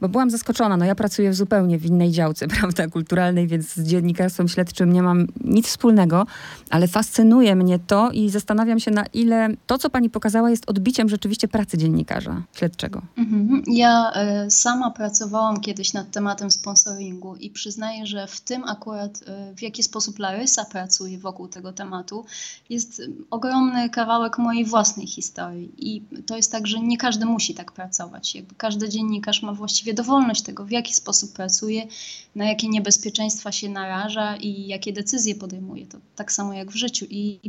bo 0.00 0.08
byłam 0.08 0.30
zaskoczona. 0.30 0.76
No 0.76 0.84
ja 0.84 0.94
pracuję 0.94 1.30
w 1.30 1.34
zupełnie 1.34 1.78
w 1.78 1.86
innej 1.86 2.10
działce, 2.10 2.48
prawda, 2.58 2.88
kulturalnej, 2.88 3.46
więc 3.46 3.74
z 3.74 3.82
dziennikarstwem 3.82 4.48
śledczym 4.48 4.92
nie 4.92 5.02
mam 5.02 5.26
nic 5.44 5.66
wspólnego, 5.66 6.26
ale 6.70 6.88
fascynuje 6.88 7.56
mnie 7.56 7.78
to 7.78 8.10
i 8.10 8.30
zastanawiam 8.30 8.80
się, 8.80 8.90
na 8.90 9.06
ile 9.06 9.48
to, 9.66 9.78
co 9.78 9.90
pani 9.90 10.10
pokazała, 10.10 10.50
jest 10.50 10.70
odbiciem 10.70 11.08
rzeczywiście 11.08 11.48
pracy 11.48 11.78
dziennikarza 11.78 12.42
śledczego. 12.52 13.02
Mhm. 13.18 13.62
Ja 13.66 14.12
y, 14.46 14.50
sama 14.50 14.90
pracowałam 14.90 15.60
kiedyś 15.60 15.92
nad 15.92 16.10
tematem 16.10 16.50
sponsoringu 16.50 17.36
i 17.36 17.50
przyznaję, 17.50 18.06
że 18.06 18.26
w 18.26 18.40
tym 18.40 18.64
akurat, 18.64 19.22
y, 19.22 19.54
w 19.56 19.62
jaki 19.62 19.82
sposób 19.82 20.18
Larysa 20.18 20.64
pracuje 20.64 21.18
wokół 21.18 21.48
tego 21.48 21.72
tematu, 21.72 22.24
jest 22.70 23.02
ogromny 23.30 23.90
kawałek 23.90 24.38
mojej 24.38 24.64
własnej 24.64 25.06
historii. 25.06 25.72
I 25.78 26.02
to 26.26 26.36
jest 26.36 26.52
tak, 26.52 26.66
że 26.66 26.80
nie 26.80 26.98
każdy 26.98 27.26
musi 27.26 27.54
tak 27.54 27.72
pracować. 27.72 28.34
Jakby 28.34 28.54
każdy 28.54 28.88
dziennikarz 28.88 29.42
ma 29.42 29.52
właściwie 29.52 29.85
właściwie 29.86 29.94
dowolność 29.94 30.42
tego, 30.42 30.64
w 30.64 30.70
jaki 30.70 30.94
sposób 30.94 31.32
pracuje, 31.32 31.86
na 32.34 32.44
jakie 32.44 32.68
niebezpieczeństwa 32.68 33.52
się 33.52 33.68
naraża 33.68 34.36
i 34.36 34.66
jakie 34.66 34.92
decyzje 34.92 35.34
podejmuje. 35.34 35.86
To 35.86 35.98
tak 36.16 36.32
samo 36.32 36.52
jak 36.52 36.70
w 36.70 36.76
życiu. 36.76 37.06
I, 37.10 37.40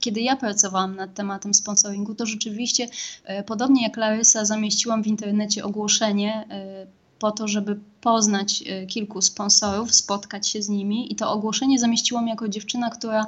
kiedy 0.00 0.20
ja 0.20 0.36
pracowałam 0.36 0.96
nad 0.96 1.14
tematem 1.14 1.54
sponsoringu, 1.54 2.14
to 2.14 2.26
rzeczywiście, 2.26 2.88
e, 3.24 3.42
podobnie 3.42 3.82
jak 3.82 3.96
Larysa, 3.96 4.44
zamieściłam 4.44 5.02
w 5.02 5.06
internecie 5.06 5.64
ogłoszenie 5.64 6.46
e, 6.50 6.86
po 7.18 7.32
to, 7.32 7.48
żeby 7.48 7.80
poznać 8.04 8.64
kilku 8.88 9.22
sponsorów, 9.22 9.94
spotkać 9.94 10.48
się 10.48 10.62
z 10.62 10.68
nimi 10.68 11.12
i 11.12 11.16
to 11.16 11.32
ogłoszenie 11.32 11.78
zamieściłam 11.78 12.28
jako 12.28 12.48
dziewczyna, 12.48 12.90
która 12.90 13.26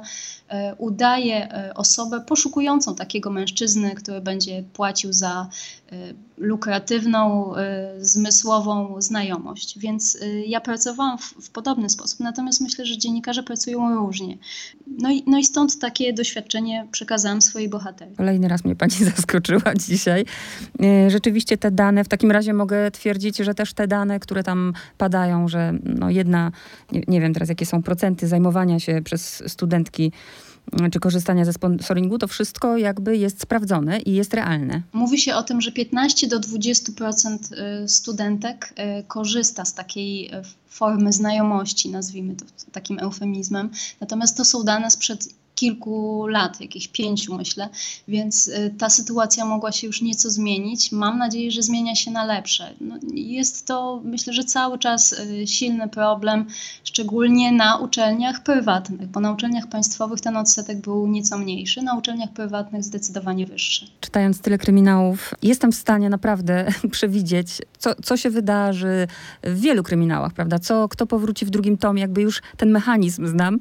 udaje 0.77 1.49
osobę 1.75 2.21
poszukującą 2.21 2.95
takiego 2.95 3.29
mężczyzny, 3.29 3.95
który 3.95 4.21
będzie 4.21 4.63
płacił 4.73 5.13
za 5.13 5.49
lukratywną, 6.37 7.53
zmysłową 7.99 9.01
znajomość. 9.01 9.79
Więc 9.79 10.17
ja 10.45 10.61
pracowałam 10.61 11.17
w, 11.17 11.21
w 11.21 11.49
podobny 11.49 11.89
sposób, 11.89 12.19
natomiast 12.19 12.61
myślę, 12.61 12.85
że 12.85 12.97
dziennikarze 12.97 13.43
pracują 13.43 13.95
różnie. 13.95 14.37
No 14.87 15.11
i, 15.11 15.23
no 15.27 15.37
i 15.37 15.43
stąd 15.43 15.79
takie 15.79 16.13
doświadczenie 16.13 16.87
przekazałam 16.91 17.41
swojej 17.41 17.69
bohaterii. 17.69 18.15
Kolejny 18.15 18.47
raz 18.47 18.65
mnie 18.65 18.75
pani 18.75 18.93
zaskoczyła 19.15 19.75
dzisiaj. 19.75 20.25
Rzeczywiście 21.07 21.57
te 21.57 21.71
dane, 21.71 22.03
w 22.03 22.07
takim 22.07 22.31
razie 22.31 22.53
mogę 22.53 22.91
twierdzić, 22.91 23.37
że 23.37 23.53
też 23.53 23.73
te 23.73 23.87
dane, 23.87 24.19
które 24.19 24.43
tam 24.43 24.66
padają, 24.97 25.47
że 25.47 25.73
no 25.83 26.09
jedna, 26.09 26.51
nie, 26.91 27.01
nie 27.07 27.21
wiem 27.21 27.33
teraz 27.33 27.49
jakie 27.49 27.65
są 27.65 27.83
procenty 27.83 28.27
zajmowania 28.27 28.79
się 28.79 29.01
przez 29.01 29.43
studentki 29.47 30.11
czy 30.91 30.99
korzystania 30.99 31.45
ze 31.45 31.53
sponsoringu, 31.53 32.17
to 32.17 32.27
wszystko 32.27 32.77
jakby 32.77 33.17
jest 33.17 33.41
sprawdzone 33.41 33.99
i 33.99 34.13
jest 34.13 34.33
realne. 34.33 34.81
Mówi 34.93 35.17
się 35.17 35.35
o 35.35 35.43
tym, 35.43 35.61
że 35.61 35.71
15 35.71 36.27
do 36.27 36.39
20% 36.39 37.37
y, 37.83 37.87
studentek 37.87 38.73
y, 38.99 39.03
korzysta 39.03 39.65
z 39.65 39.73
takiej 39.73 40.35
y, 40.35 40.41
formy 40.67 41.13
znajomości, 41.13 41.89
nazwijmy 41.89 42.35
to 42.35 42.45
takim 42.71 42.99
eufemizmem. 42.99 43.69
Natomiast 44.01 44.37
to 44.37 44.45
są 44.45 44.63
dane 44.63 44.91
sprzed 44.91 45.29
kilku 45.57 46.27
lat, 46.27 46.61
jakichś 46.61 46.87
pięciu 46.87 47.37
myślę, 47.37 47.69
więc 48.07 48.47
y, 48.47 48.75
ta 48.77 48.89
sytuacja 48.89 49.45
mogła 49.45 49.71
się 49.71 49.87
już 49.87 50.01
nieco 50.01 50.31
zmienić. 50.31 50.91
Mam 50.91 51.17
nadzieję, 51.17 51.51
że 51.51 51.61
zmienia 51.61 51.95
się 51.95 52.11
na 52.11 52.25
lepsze. 52.25 52.73
No, 52.81 52.95
jest 53.13 53.65
to 53.65 54.01
myślę, 54.03 54.33
że 54.33 54.43
cały 54.43 54.79
czas 54.79 55.13
y, 55.13 55.47
silny 55.47 55.89
problem, 55.89 56.45
szczególnie 56.83 57.51
na 57.51 57.77
uczelniach 57.77 58.43
prywatnych, 58.43 59.07
bo 59.07 59.19
na 59.19 59.31
uczelniach 59.31 59.67
państwowych 59.67 60.21
ten 60.21 60.37
odsetek 60.37 60.81
był 60.81 61.07
nieco 61.07 61.37
mniejszy, 61.37 61.81
na 61.81 61.97
uczelniach 61.97 62.31
prywatnych 62.31 62.83
zdecydowanie 62.83 63.45
wyższy. 63.45 63.87
Czytając 64.01 64.41
tyle 64.41 64.57
kryminałów, 64.57 65.33
jestem 65.41 65.71
w 65.71 65.75
stanie 65.75 66.09
naprawdę 66.09 66.67
przewidzieć, 66.91 67.47
co, 67.77 67.95
co 68.03 68.17
się 68.17 68.29
wydarzy 68.29 69.07
w 69.43 69.59
wielu 69.59 69.83
kryminałach, 69.83 70.33
prawda? 70.33 70.59
Co, 70.59 70.87
kto 70.89 71.07
powróci 71.07 71.45
w 71.45 71.49
drugim 71.49 71.77
tomie, 71.77 72.01
jakby 72.01 72.21
już 72.21 72.41
ten 72.57 72.71
mechanizm 72.71 73.27
znam, 73.27 73.59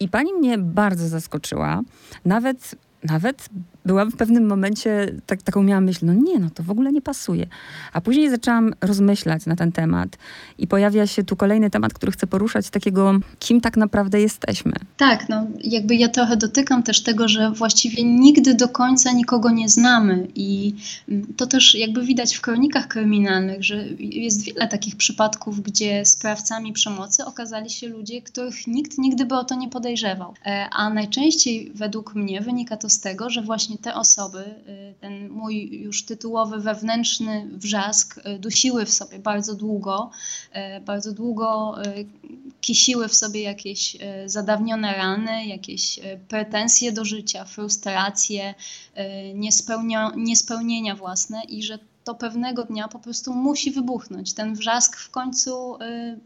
i 0.00 0.08
pani 0.08 0.32
mnie 0.32 0.58
bardzo 0.58 1.08
zaskoczyła. 1.08 1.80
Nawet, 2.24 2.74
nawet 3.04 3.48
byłam 3.84 4.10
w 4.10 4.16
pewnym 4.16 4.46
momencie, 4.46 5.14
tak, 5.26 5.42
taką 5.42 5.62
miałam 5.62 5.84
myśl, 5.84 6.06
no 6.06 6.14
nie, 6.14 6.38
no 6.38 6.50
to 6.54 6.62
w 6.62 6.70
ogóle 6.70 6.92
nie 6.92 7.02
pasuje. 7.02 7.46
A 7.92 8.00
później 8.00 8.30
zaczęłam 8.30 8.74
rozmyślać 8.80 9.46
na 9.46 9.56
ten 9.56 9.72
temat 9.72 10.16
i 10.58 10.66
pojawia 10.66 11.06
się 11.06 11.24
tu 11.24 11.36
kolejny 11.36 11.70
temat, 11.70 11.94
który 11.94 12.12
chcę 12.12 12.26
poruszać, 12.26 12.70
takiego, 12.70 13.12
kim 13.38 13.60
tak 13.60 13.76
naprawdę 13.76 14.20
jesteśmy. 14.20 14.72
Tak, 14.96 15.28
no 15.28 15.46
jakby 15.64 15.96
ja 15.96 16.08
trochę 16.08 16.36
dotykam 16.36 16.82
też 16.82 17.02
tego, 17.02 17.28
że 17.28 17.50
właściwie 17.50 18.04
nigdy 18.04 18.54
do 18.54 18.68
końca 18.68 19.12
nikogo 19.12 19.50
nie 19.50 19.68
znamy 19.68 20.28
i 20.34 20.74
mm, 21.08 21.26
to 21.36 21.46
też 21.46 21.74
jakby 21.74 22.04
widać 22.04 22.34
w 22.34 22.40
kronikach 22.40 22.88
kryminalnych, 22.88 23.64
że 23.64 23.84
jest 23.98 24.44
wiele 24.44 24.68
takich 24.68 24.96
przypadków, 24.96 25.62
gdzie 25.62 26.04
sprawcami 26.04 26.72
przemocy 26.72 27.24
okazali 27.24 27.70
się 27.70 27.88
ludzie, 27.88 28.22
których 28.22 28.66
nikt 28.66 28.98
nigdy 28.98 29.24
by 29.24 29.34
o 29.34 29.44
to 29.44 29.54
nie 29.54 29.68
podejrzewał. 29.68 30.34
E, 30.46 30.68
a 30.72 30.90
najczęściej 30.90 31.72
według 31.74 32.14
mnie 32.14 32.40
wynika 32.40 32.76
to 32.76 32.88
z 32.88 33.00
tego, 33.00 33.30
że 33.30 33.42
właśnie 33.42 33.77
te 33.82 33.94
osoby, 33.94 34.44
y, 34.68 34.94
ten 35.00 35.28
mój 35.28 35.80
już 35.80 36.04
tytułowy 36.04 36.60
wewnętrzny 36.60 37.48
wrzask 37.52 38.18
y, 38.18 38.38
dusiły 38.38 38.86
w 38.86 38.90
sobie 38.90 39.18
bardzo 39.18 39.54
długo, 39.54 40.10
y, 40.76 40.80
bardzo 40.80 41.12
długo 41.12 41.74
kisiły 42.60 43.08
w 43.08 43.14
sobie 43.14 43.42
jakieś 43.42 43.96
zadawnione 44.26 44.94
rany, 44.94 45.46
jakieś 45.46 46.00
pretensje 46.28 46.92
do 46.92 47.04
życia, 47.04 47.44
frustracje, 47.44 48.54
niespełnienia 50.16 50.96
własne 50.96 51.42
i 51.44 51.62
że 51.62 51.78
to 52.04 52.14
pewnego 52.14 52.64
dnia 52.64 52.88
po 52.88 52.98
prostu 52.98 53.34
musi 53.34 53.70
wybuchnąć. 53.70 54.32
Ten 54.32 54.54
wrzask 54.54 54.96
w 54.96 55.10
końcu 55.10 55.78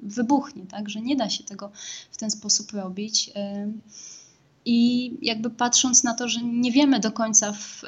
wybuchnie, 0.03 0.67
tak, 0.67 0.89
że 0.89 1.01
nie 1.01 1.17
da 1.17 1.31
się 1.31 1.45
tego 1.45 1.71
w 2.11 2.17
ten 2.17 2.31
sposób 2.31 2.73
robić. 2.73 3.31
I 4.65 5.11
jakby 5.23 5.51
patrząc 5.51 6.05
na 6.05 6.15
to, 6.15 6.29
że 6.29 6.41
nie 6.43 6.73
wiemy 6.73 7.01
do 7.01 7.13
końca, 7.13 7.53
w, 7.53 7.83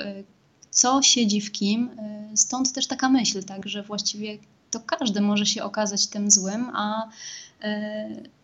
co 0.70 1.02
siedzi 1.02 1.40
w 1.40 1.52
kim, 1.52 1.90
y, 2.32 2.36
stąd 2.36 2.72
też 2.72 2.86
taka 2.86 3.08
myśl, 3.08 3.44
tak, 3.44 3.68
że 3.68 3.82
właściwie 3.82 4.38
to 4.70 4.80
każdy 4.80 5.20
może 5.20 5.46
się 5.46 5.62
okazać 5.62 6.06
tym 6.06 6.30
złym, 6.30 6.70
a 6.74 7.08
y, 7.08 7.10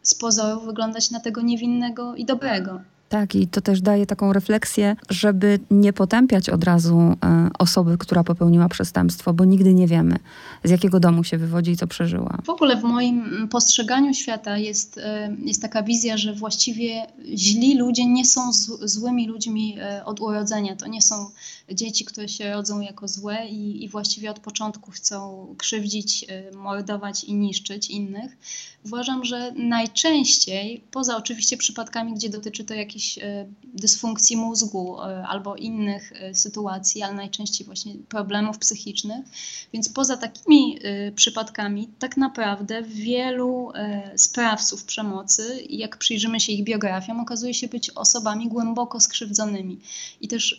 z 0.03 0.15
pozoru 0.15 0.61
wyglądać 0.61 1.11
na 1.11 1.21
tego 1.21 1.41
niewinnego 1.41 2.17
i 2.17 2.25
dobrego. 2.25 2.81
Tak, 3.11 3.35
i 3.35 3.47
to 3.47 3.61
też 3.61 3.81
daje 3.81 4.07
taką 4.07 4.33
refleksję, 4.33 4.97
żeby 5.09 5.59
nie 5.71 5.93
potępiać 5.93 6.49
od 6.49 6.65
razu 6.65 6.99
e, 6.99 7.49
osoby, 7.59 7.99
która 7.99 8.25
popełniła 8.25 8.69
przestępstwo, 8.69 9.33
bo 9.33 9.45
nigdy 9.45 9.75
nie 9.75 9.87
wiemy, 9.87 10.17
z 10.65 10.71
jakiego 10.71 11.01
domu 11.01 11.25
się 11.25 11.39
wywodzi 11.39 11.71
i 11.71 11.77
co 11.77 11.87
przeżyła. 11.87 12.39
W 12.45 12.51
ogóle 12.51 12.77
w 12.77 12.83
moim 12.83 13.49
postrzeganiu 13.49 14.15
świata 14.15 14.59
jest, 14.59 14.99
e, 14.99 15.37
jest 15.45 15.63
taka 15.63 15.83
wizja, 15.83 16.17
że 16.17 16.35
właściwie 16.35 17.07
źli 17.35 17.79
ludzie 17.79 18.07
nie 18.07 18.27
są 18.27 18.53
złymi 18.83 19.29
ludźmi 19.29 19.77
e, 19.81 20.05
od 20.05 20.21
urodzenia. 20.21 20.77
To 20.77 20.87
nie 20.87 21.03
są 21.03 21.31
dzieci, 21.73 22.05
które 22.05 22.29
się 22.29 22.53
rodzą 22.53 22.81
jako 22.81 23.09
złe 23.09 23.49
i, 23.49 23.85
i 23.85 23.89
właściwie 23.89 24.31
od 24.31 24.39
początku 24.39 24.91
chcą 24.91 25.47
krzywdzić, 25.59 26.27
mordować 26.57 27.25
i 27.25 27.35
niszczyć 27.35 27.91
innych. 27.91 28.37
Uważam, 28.85 29.25
że 29.25 29.53
najczęściej, 29.53 30.85
poza 30.91 31.17
oczywiście 31.17 31.57
przypadkami, 31.57 32.15
gdzie 32.15 32.29
dotyczy 32.29 32.65
to 32.65 32.75
jakichś 32.75 33.00
jakiejś 33.01 33.19
e, 33.19 33.47
dysfunkcji 33.65 34.37
mózgu 34.37 35.01
e, 35.01 35.27
albo 35.27 35.57
innych 35.57 36.13
e, 36.13 36.35
sytuacji, 36.35 37.03
ale 37.03 37.15
najczęściej 37.15 37.67
właśnie 37.67 37.95
problemów 38.09 38.59
psychicznych. 38.59 39.27
Więc 39.73 39.89
poza 39.89 40.17
takimi 40.17 40.79
przypadkami, 41.15 41.89
tak 41.99 42.17
naprawdę 42.17 42.83
wielu 42.83 43.73
sprawców 44.17 44.85
przemocy, 44.85 45.65
jak 45.69 45.97
przyjrzymy 45.97 46.41
się 46.41 46.53
ich 46.53 46.65
biografiom, 46.65 47.21
okazuje 47.21 47.55
się 47.55 47.69
być 47.69 47.91
osobami 47.91 48.49
głęboko 48.49 49.01
skrzywdzonymi. 49.01 49.81
I 50.21 50.29
też 50.29 50.59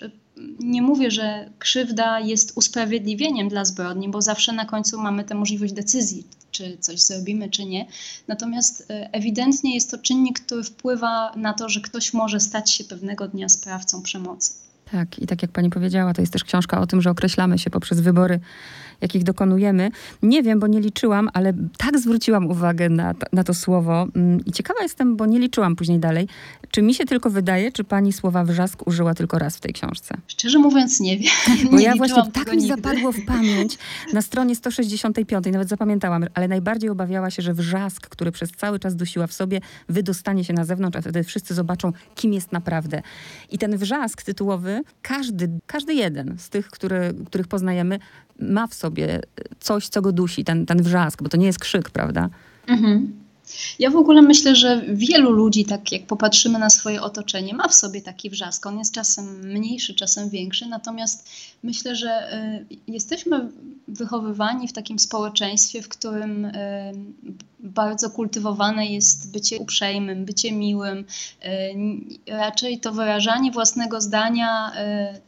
nie 0.60 0.82
mówię, 0.82 1.12
że 1.12 1.50
krzywda 1.60 2.20
jest 2.20 2.52
usprawiedliwieniem 2.56 3.50
dla 3.50 3.66
zbrodni, 3.66 4.10
bo 4.10 4.22
zawsze 4.22 4.54
na 4.54 4.66
końcu 4.66 5.02
mamy 5.02 5.24
tę 5.24 5.36
możliwość 5.36 5.74
decyzji, 5.74 6.24
czy 6.52 6.78
coś 6.80 7.02
zrobimy, 7.02 7.50
czy 7.50 7.66
nie. 7.66 7.88
Natomiast 8.28 8.92
e, 8.92 9.14
ewidentnie 9.14 9.76
jest 9.76 9.92
to 9.92 9.98
czynnik, 9.98 10.40
który 10.40 10.64
wpływa 10.64 11.34
na 11.36 11.54
to, 11.54 11.70
że 11.70 11.82
ktoś 11.82 12.14
może 12.14 12.40
stać 12.40 12.72
się 12.72 12.84
pewnego 12.84 13.28
dnia 13.28 13.50
sprawcą 13.50 14.02
przemocy. 14.02 14.54
Tak, 14.92 15.20
i 15.20 15.28
tak 15.28 15.42
jak 15.42 15.52
pani 15.52 15.70
powiedziała, 15.70 16.14
to 16.14 16.22
jest 16.22 16.34
też 16.34 16.44
książka 16.44 16.82
o 16.82 16.88
tym, 16.88 17.02
że 17.02 17.10
określamy 17.10 17.60
się 17.60 17.70
poprzez 17.70 18.02
wybory 18.02 18.40
jakich 19.02 19.24
dokonujemy. 19.24 19.92
Nie 20.24 20.44
wiem, 20.44 20.60
bo 20.60 20.68
nie 20.68 20.80
liczyłam, 20.80 21.30
ale 21.34 21.54
tak 21.78 22.00
zwróciłam 22.00 22.48
uwagę 22.48 22.90
na, 22.90 23.14
na 23.34 23.44
to 23.44 23.54
słowo 23.54 24.08
mm, 24.16 24.46
i 24.46 24.52
ciekawa 24.52 24.80
jestem, 24.82 25.16
bo 25.16 25.26
nie 25.26 25.40
liczyłam 25.40 25.76
później 25.76 26.00
dalej. 26.00 26.28
Czy 26.72 26.82
mi 26.82 26.94
się 26.94 27.06
tylko 27.06 27.30
wydaje, 27.30 27.72
czy 27.72 27.84
pani 27.84 28.14
słowa 28.14 28.44
wrzask 28.44 28.88
użyła 28.88 29.14
tylko 29.14 29.40
raz 29.40 29.58
w 29.58 29.60
tej 29.60 29.74
książce? 29.74 30.16
Szczerze 30.28 30.60
mówiąc 30.60 31.00
nie 31.00 31.18
wiem. 31.18 31.32
Bo 31.72 31.78
nie 31.78 31.84
ja 31.84 31.96
właśnie 31.96 32.32
tak 32.34 32.52
mi 32.52 32.58
nigdy. 32.58 32.76
zapadło 32.76 33.12
w 33.12 33.26
pamięć 33.26 33.78
na 34.14 34.22
stronie 34.22 34.56
165, 34.56 35.46
nawet 35.52 35.70
zapamiętałam, 35.70 36.26
ale 36.34 36.48
najbardziej 36.48 36.90
obawiała 36.90 37.30
się, 37.30 37.42
że 37.42 37.54
wrzask, 37.54 38.10
który 38.10 38.32
przez 38.32 38.52
cały 38.52 38.80
czas 38.80 38.96
dusiła 38.96 39.28
w 39.28 39.34
sobie, 39.34 39.62
wydostanie 39.90 40.44
się 40.44 40.54
na 40.54 40.66
zewnątrz, 40.66 40.98
a 40.98 41.02
wtedy 41.02 41.24
wszyscy 41.24 41.54
zobaczą, 41.54 41.92
kim 42.16 42.34
jest 42.34 42.52
naprawdę. 42.52 43.02
I 43.52 43.58
ten 43.58 43.78
wrzask 43.78 44.24
tytułowy, 44.24 44.81
każdy, 45.02 45.50
każdy 45.66 45.94
jeden 45.94 46.36
z 46.40 46.50
tych, 46.50 46.70
który, 46.70 47.14
których 47.26 47.48
poznajemy, 47.48 48.00
ma 48.40 48.68
w 48.68 48.74
sobie 48.74 49.22
coś, 49.60 49.88
co 49.88 50.02
go 50.02 50.12
dusi, 50.12 50.44
ten, 50.44 50.66
ten 50.66 50.84
wrzask, 50.84 51.24
bo 51.24 51.30
to 51.30 51.38
nie 51.38 51.46
jest 51.46 51.60
krzyk, 51.60 51.90
prawda? 51.90 52.30
Mhm. 52.68 53.22
Ja 53.80 53.90
w 53.90 53.96
ogóle 53.96 54.22
myślę, 54.22 54.56
że 54.56 54.82
wielu 54.88 55.32
ludzi, 55.32 55.66
tak 55.66 55.92
jak 55.92 56.06
popatrzymy 56.06 56.60
na 56.60 56.70
swoje 56.70 57.02
otoczenie, 57.02 57.54
ma 57.54 57.68
w 57.68 57.74
sobie 57.74 58.02
taki 58.02 58.30
wrzask. 58.30 58.66
On 58.66 58.80
jest 58.80 58.94
czasem 58.94 59.40
mniejszy, 59.40 59.96
czasem 59.96 60.30
większy, 60.30 60.66
natomiast 60.66 61.30
myślę, 61.64 61.96
że 61.96 62.34
y, 62.72 62.78
jesteśmy 62.88 63.50
wychowywani 63.88 64.68
w 64.68 64.74
takim 64.74 65.00
społeczeństwie, 65.00 65.82
w 65.82 65.90
którym 65.90 66.46
y, 66.46 66.52
bardzo 67.64 68.10
kultywowane 68.10 68.86
jest 68.86 69.32
bycie 69.32 69.60
uprzejmym, 69.60 70.26
bycie 70.26 70.52
miłym. 70.52 71.00
Y, 71.00 71.06
raczej 72.28 72.80
to 72.80 72.92
wyrażanie 72.92 73.52
własnego 73.52 74.02
zdania 74.02 74.72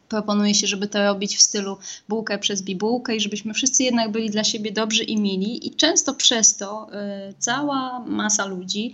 proponuje 0.10 0.56
się, 0.56 0.68
żeby 0.68 0.88
to 0.88 1.04
robić 1.04 1.38
w 1.38 1.42
stylu 1.42 1.78
bułkę 2.10 2.38
przez 2.38 2.62
bibułkę 2.62 3.16
i 3.16 3.20
żebyśmy 3.20 3.54
wszyscy 3.54 3.84
jednak 3.84 4.12
byli 4.12 4.30
dla 4.30 4.44
siebie 4.44 4.72
dobrzy 4.72 5.04
i 5.04 5.18
mili. 5.18 5.68
I 5.68 5.76
często 5.76 6.14
przez 6.14 6.58
to 6.58 6.88
cała 7.40 8.00
masa 8.00 8.46
ludzi 8.46 8.94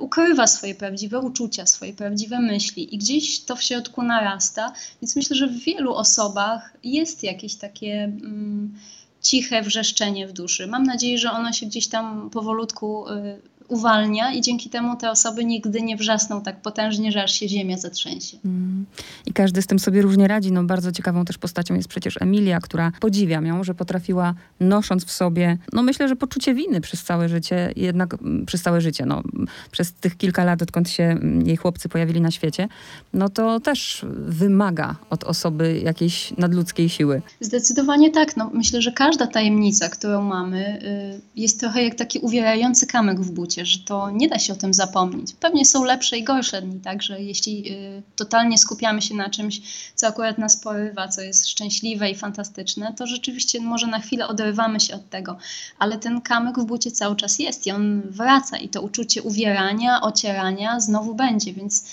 ukrywa 0.00 0.46
swoje 0.46 0.74
prawdziwe 0.74 1.18
uczucia, 1.18 1.66
swoje 1.66 1.92
prawdziwe 1.92 2.40
myśli 2.40 2.94
i 2.94 2.98
gdzieś 2.98 3.40
to 3.40 3.56
w 3.56 3.62
środku 3.62 4.02
narasta. 4.02 4.72
Więc 5.02 5.16
myślę, 5.16 5.36
że 5.36 5.46
w 5.46 5.58
wielu 5.58 5.94
osobach 5.94 6.76
jest 6.84 7.22
jakieś 7.22 7.54
takie. 7.54 8.04
Mm, 8.04 8.74
ciche 9.22 9.62
wrzeszczenie 9.62 10.26
w 10.26 10.32
duszy. 10.32 10.66
Mam 10.66 10.82
nadzieję, 10.82 11.18
że 11.18 11.30
ono 11.30 11.52
się 11.52 11.66
gdzieś 11.66 11.88
tam 11.88 12.30
powolutku 12.30 13.08
y, 13.08 13.40
uwalnia 13.68 14.32
i 14.32 14.40
dzięki 14.40 14.70
temu 14.70 14.96
te 14.96 15.10
osoby 15.10 15.44
nigdy 15.44 15.82
nie 15.82 15.96
wrzasną 15.96 16.42
tak 16.42 16.62
potężnie, 16.62 17.12
że 17.12 17.22
aż 17.22 17.32
się 17.32 17.48
ziemia 17.48 17.78
zatrzęsie. 17.78 18.36
Mm. 18.44 18.86
I 19.26 19.32
każdy 19.32 19.62
z 19.62 19.66
tym 19.66 19.78
sobie 19.78 20.02
różnie 20.02 20.28
radzi. 20.28 20.52
No, 20.52 20.64
bardzo 20.64 20.92
ciekawą 20.92 21.24
też 21.24 21.38
postacią 21.38 21.74
jest 21.74 21.88
przecież 21.88 22.22
Emilia, 22.22 22.60
która 22.60 22.92
podziwiam 23.00 23.46
ją, 23.46 23.64
że 23.64 23.74
potrafiła 23.74 24.34
nosząc 24.60 25.04
w 25.04 25.10
sobie, 25.10 25.58
no 25.72 25.82
myślę, 25.82 26.08
że 26.08 26.16
poczucie 26.16 26.54
winy 26.54 26.80
przez 26.80 27.04
całe 27.04 27.28
życie, 27.28 27.72
jednak 27.76 28.14
mm, 28.14 28.46
przez 28.46 28.62
całe 28.62 28.80
życie, 28.80 29.06
no 29.06 29.22
przez 29.70 29.92
tych 29.92 30.16
kilka 30.16 30.44
lat, 30.44 30.62
odkąd 30.62 30.90
się 30.90 31.04
mm, 31.04 31.46
jej 31.46 31.56
chłopcy 31.56 31.88
pojawili 31.88 32.20
na 32.20 32.30
świecie, 32.30 32.68
no 33.12 33.28
to 33.28 33.60
też 33.60 34.06
wymaga 34.26 34.96
od 35.10 35.24
osoby 35.24 35.80
jakiejś 35.84 36.32
nadludzkiej 36.38 36.88
siły. 36.88 37.22
Zdecydowanie 37.40 38.10
tak. 38.10 38.36
No, 38.36 38.50
myślę, 38.54 38.82
że 38.82 38.92
każda 38.92 39.26
tajemnica, 39.26 39.88
którą 39.88 40.22
mamy, 40.22 40.82
y, 41.16 41.40
jest 41.40 41.60
trochę 41.60 41.82
jak 41.82 41.94
taki 41.94 42.18
uwierający 42.18 42.86
kamyk 42.86 43.20
w 43.20 43.30
bucie 43.30 43.57
że 43.66 43.78
to 43.78 44.10
nie 44.10 44.28
da 44.28 44.38
się 44.38 44.52
o 44.52 44.56
tym 44.56 44.74
zapomnieć. 44.74 45.32
Pewnie 45.40 45.64
są 45.64 45.84
lepsze 45.84 46.18
i 46.18 46.24
gorsze 46.24 46.62
dni, 46.62 46.80
także 46.80 47.22
jeśli 47.22 47.72
y, 47.72 48.02
totalnie 48.16 48.58
skupiamy 48.58 49.02
się 49.02 49.14
na 49.14 49.30
czymś, 49.30 49.60
co 49.94 50.06
akurat 50.06 50.38
nas 50.38 50.56
porywa, 50.56 51.08
co 51.08 51.20
jest 51.20 51.48
szczęśliwe 51.48 52.10
i 52.10 52.14
fantastyczne, 52.14 52.94
to 52.96 53.06
rzeczywiście 53.06 53.60
może 53.60 53.86
na 53.86 53.98
chwilę 53.98 54.28
oderwamy 54.28 54.80
się 54.80 54.94
od 54.94 55.10
tego, 55.10 55.36
ale 55.78 55.98
ten 55.98 56.20
kamyk 56.20 56.58
w 56.58 56.64
bucie 56.64 56.90
cały 56.90 57.16
czas 57.16 57.38
jest 57.38 57.66
i 57.66 57.70
on 57.70 58.00
wraca 58.00 58.56
i 58.56 58.68
to 58.68 58.82
uczucie 58.82 59.22
uwierania, 59.22 60.00
ocierania 60.00 60.80
znowu 60.80 61.14
będzie, 61.14 61.52
więc 61.52 61.84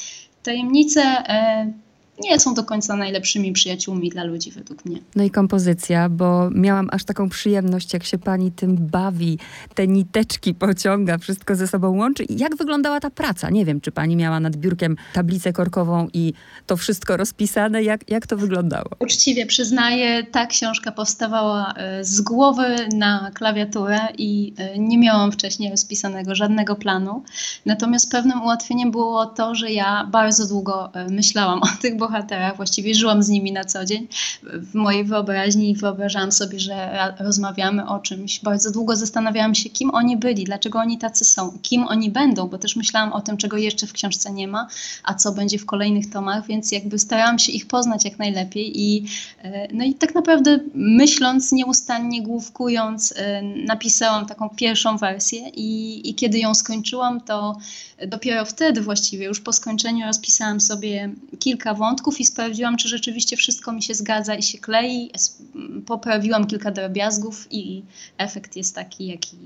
tajemnice 0.43 1.01
y, 1.01 1.84
nie 2.19 2.39
są 2.39 2.53
do 2.53 2.63
końca 2.63 2.95
najlepszymi 2.95 3.51
przyjaciółmi 3.51 4.09
dla 4.09 4.23
ludzi, 4.23 4.51
według 4.51 4.85
mnie. 4.85 4.97
No 5.15 5.23
i 5.23 5.29
kompozycja, 5.29 6.09
bo 6.09 6.49
miałam 6.49 6.89
aż 6.91 7.03
taką 7.03 7.29
przyjemność, 7.29 7.93
jak 7.93 8.03
się 8.03 8.17
pani 8.17 8.51
tym 8.51 8.77
bawi, 8.77 9.39
te 9.75 9.87
niteczki 9.87 10.53
pociąga, 10.53 11.17
wszystko 11.17 11.55
ze 11.55 11.67
sobą 11.67 11.97
łączy. 11.97 12.25
Jak 12.29 12.55
wyglądała 12.55 12.99
ta 12.99 13.09
praca? 13.09 13.49
Nie 13.49 13.65
wiem, 13.65 13.81
czy 13.81 13.91
pani 13.91 14.15
miała 14.15 14.39
nad 14.39 14.55
biurkiem 14.55 14.95
tablicę 15.13 15.53
korkową 15.53 16.07
i 16.13 16.33
to 16.65 16.77
wszystko 16.77 17.17
rozpisane? 17.17 17.83
Jak, 17.83 18.09
jak 18.09 18.27
to 18.27 18.37
wyglądało? 18.37 18.89
Uczciwie 18.99 19.45
przyznaję, 19.45 20.23
ta 20.23 20.45
książka 20.45 20.91
powstawała 20.91 21.73
e, 21.73 22.03
z 22.03 22.21
głowy 22.21 22.75
na 22.95 23.31
klawiaturę 23.33 23.99
i 24.17 24.53
e, 24.57 24.79
nie 24.79 24.97
miałam 24.97 25.31
wcześniej 25.31 25.71
rozpisanego 25.71 26.35
żadnego 26.35 26.75
planu. 26.75 27.23
Natomiast 27.65 28.11
pewnym 28.11 28.41
ułatwieniem 28.41 28.91
było 28.91 29.25
to, 29.25 29.55
że 29.55 29.71
ja 29.71 30.07
bardzo 30.11 30.47
długo 30.47 30.93
e, 30.93 31.07
myślałam 31.09 31.63
o 31.63 31.67
tych 31.81 31.97
bohaterach, 32.07 32.55
właściwie 32.55 32.95
żyłam 32.95 33.23
z 33.23 33.29
nimi 33.29 33.51
na 33.51 33.63
co 33.63 33.85
dzień 33.85 34.07
w 34.43 34.73
mojej 34.75 35.03
wyobraźni 35.03 35.75
wyobrażałam 35.75 36.31
sobie, 36.31 36.59
że 36.59 37.07
rozmawiamy 37.19 37.87
o 37.87 37.99
czymś. 37.99 38.39
Bardzo 38.39 38.71
długo 38.71 38.95
zastanawiałam 38.95 39.55
się, 39.55 39.69
kim 39.69 39.89
oni 39.89 40.17
byli, 40.17 40.43
dlaczego 40.43 40.79
oni 40.79 40.97
tacy 40.97 41.25
są, 41.25 41.57
kim 41.61 41.83
oni 41.87 42.09
będą, 42.09 42.47
bo 42.47 42.57
też 42.57 42.75
myślałam 42.75 43.13
o 43.13 43.21
tym, 43.21 43.37
czego 43.37 43.57
jeszcze 43.57 43.87
w 43.87 43.93
książce 43.93 44.31
nie 44.31 44.47
ma, 44.47 44.67
a 45.03 45.13
co 45.13 45.31
będzie 45.31 45.59
w 45.59 45.65
kolejnych 45.65 46.09
tomach, 46.09 46.47
więc 46.47 46.71
jakby 46.71 46.99
starałam 46.99 47.39
się 47.39 47.51
ich 47.51 47.67
poznać 47.67 48.05
jak 48.05 48.19
najlepiej 48.19 48.81
i 48.81 49.05
e, 49.43 49.67
no 49.73 49.85
i 49.85 49.93
tak 49.93 50.15
naprawdę 50.15 50.59
myśląc 50.73 51.51
nieustannie, 51.51 52.21
główkując, 52.21 53.13
e, 53.17 53.41
napisałam 53.41 54.25
taką 54.25 54.49
pierwszą 54.49 54.97
wersję 54.97 55.49
i, 55.49 56.01
i 56.09 56.15
kiedy 56.15 56.39
ją 56.39 56.55
skończyłam, 56.55 57.21
to 57.21 57.57
dopiero 58.07 58.45
wtedy 58.45 58.81
właściwie, 58.81 59.25
już 59.25 59.39
po 59.41 59.53
skończeniu 59.53 60.05
rozpisałam 60.07 60.61
sobie 60.61 61.09
kilka 61.39 61.73
wątków, 61.73 61.94
wątków 61.95 62.19
i 62.19 62.25
sprawdziłam, 62.25 62.77
czy 62.77 62.87
rzeczywiście 62.87 63.37
wszystko 63.37 63.71
mi 63.71 63.83
się 63.83 63.93
zgadza 63.93 64.35
i 64.35 64.43
się 64.43 64.57
klei. 64.57 65.11
Poprawiłam 65.85 66.47
kilka 66.47 66.71
drobiazgów 66.71 67.47
i 67.51 67.83
efekt 68.17 68.55
jest 68.55 68.75
taki, 68.75 69.07
jaki, 69.07 69.37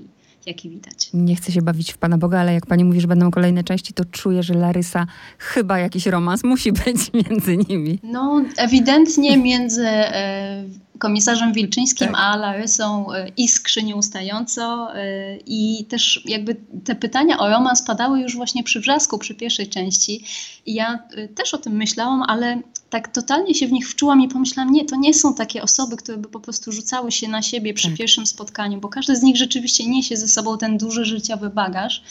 jaki 0.46 0.70
widać. 0.70 1.10
Nie 1.14 1.36
chcę 1.36 1.52
się 1.52 1.62
bawić 1.62 1.92
w 1.92 1.98
Pana 1.98 2.18
Boga, 2.18 2.40
ale 2.40 2.54
jak 2.54 2.66
Pani 2.66 2.84
mówi, 2.84 3.00
że 3.00 3.08
będą 3.08 3.30
kolejne 3.30 3.64
części, 3.64 3.92
to 3.92 4.04
czuję, 4.04 4.42
że 4.42 4.54
Larysa 4.54 5.06
chyba 5.38 5.78
jakiś 5.78 6.06
romans 6.06 6.44
musi 6.44 6.72
być 6.84 7.12
między 7.14 7.56
nimi. 7.56 7.98
No, 8.02 8.44
ewidentnie 8.56 9.36
między 9.36 9.86
e, 9.86 10.64
komisarzem 11.00 11.52
Wilczyńskim, 11.52 12.06
tak. 12.06 12.16
a 12.18 12.36
Larysą 12.36 13.12
e, 13.12 13.28
iskrzy 13.36 13.82
nieustająco 13.82 14.94
e, 14.94 15.36
i 15.46 15.84
też 15.84 16.22
jakby 16.24 16.56
te 16.84 16.94
pytania 16.94 17.38
o 17.38 17.48
romans 17.48 17.82
padały 17.82 18.20
już 18.20 18.36
właśnie 18.36 18.64
przy 18.64 18.80
wrzasku, 18.80 19.18
przy 19.18 19.34
pierwszej 19.34 19.68
części 19.68 20.24
i 20.66 20.74
ja 20.74 20.98
e, 21.16 21.28
też 21.28 21.54
o 21.54 21.58
tym 21.58 21.72
myślałam, 21.72 22.22
ale 22.22 22.60
tak 22.90 23.08
totalnie 23.08 23.54
się 23.54 23.66
w 23.66 23.72
nich 23.72 23.88
wczułam 23.88 24.20
i 24.20 24.28
pomyślałam, 24.28 24.72
nie, 24.72 24.84
to 24.84 24.96
nie 24.96 25.14
są 25.14 25.34
takie 25.34 25.62
osoby, 25.62 25.96
które 25.96 26.18
by 26.18 26.28
po 26.28 26.40
prostu 26.40 26.72
rzucały 26.72 27.12
się 27.12 27.28
na 27.28 27.42
siebie 27.42 27.74
przy 27.74 27.88
tak. 27.88 27.96
pierwszym 27.96 28.26
spotkaniu, 28.26 28.80
bo 28.80 28.88
każdy 28.88 29.16
z 29.16 29.22
nich 29.22 29.36
rzeczywiście 29.36 29.86
niesie 29.86 30.16
ze 30.16 30.28
sobą 30.28 30.58
ten 30.58 30.78
duży 30.78 31.04
życiowy 31.04 31.50
bagaż 31.50 32.02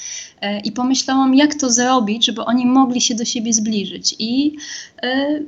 i 0.64 0.72
pomyślałam, 0.72 1.36
jak 1.36 1.56
to 1.56 1.72
zrobić, 1.72 2.26
żeby 2.26 2.46
oni 2.46 2.66
mogli 2.66 3.02
się 3.02 3.16
do 3.16 3.26
siebie 3.26 3.54
zbliżyć 3.54 4.16
i 4.20 4.56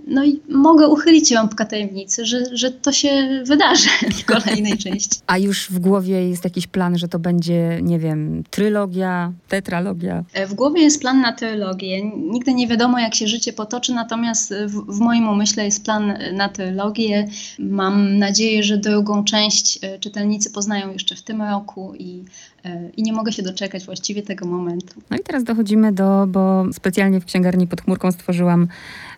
no 0.08 0.26
i 0.26 0.40
mogę 0.50 0.88
uchylić 0.88 1.32
rąbka 1.32 1.66
tajemnicy, 1.66 2.26
że, 2.26 2.58
że 2.58 2.72
to 2.72 2.92
się 2.92 3.42
wydarzy 3.46 3.90
w 4.14 4.26
kolejnej 4.34 4.78
części. 4.78 5.20
A 5.28 5.38
już 5.38 5.70
w 5.70 5.80
głowie 5.80 6.30
jest 6.30 6.44
jakiś 6.44 6.68
plan, 6.68 6.98
że 6.98 7.08
to 7.08 7.20
będzie, 7.20 7.80
nie 7.82 8.00
wiem, 8.00 8.44
trylogia, 8.50 9.34
tetralogia? 9.48 10.24
E, 10.34 10.48
w 10.48 10.54
głowie 10.54 10.82
jest 10.82 11.02
plan 11.02 11.22
na 11.22 11.34
trylogię. 11.34 12.12
Nigdy 12.18 12.54
nie 12.54 12.68
wiadomo, 12.68 13.00
jak 13.00 13.16
się 13.16 13.28
życie 13.28 13.54
potoczy, 13.54 13.94
natomiast 13.94 14.54
w, 14.68 14.98
w 14.98 15.00
moim 15.00 15.21
umyśle 15.30 15.66
jest 15.66 15.86
plan 15.86 16.18
na 16.34 16.50
trylogię. 16.50 17.28
Mam 17.60 18.18
nadzieję, 18.18 18.64
że 18.64 18.78
drugą 18.78 19.24
część 19.24 19.80
e, 19.82 20.00
czytelnicy 20.00 20.52
poznają 20.52 20.94
jeszcze 20.94 21.16
w 21.16 21.22
tym 21.22 21.42
roku 21.42 21.94
i 22.00 22.24
e, 22.66 22.90
i 22.98 23.04
nie 23.04 23.14
mogę 23.14 23.32
się 23.32 23.44
doczekać 23.44 23.86
właściwie 23.86 24.22
tego 24.22 24.46
momentu. 24.46 25.02
No 25.10 25.18
i 25.18 25.20
teraz 25.20 25.44
dochodzimy 25.44 25.92
do, 25.92 26.26
bo 26.28 26.66
specjalnie 26.74 27.20
w 27.20 27.26
księgarni 27.26 27.68
pod 27.68 27.82
chmurką 27.82 28.12
stworzyłam 28.12 28.68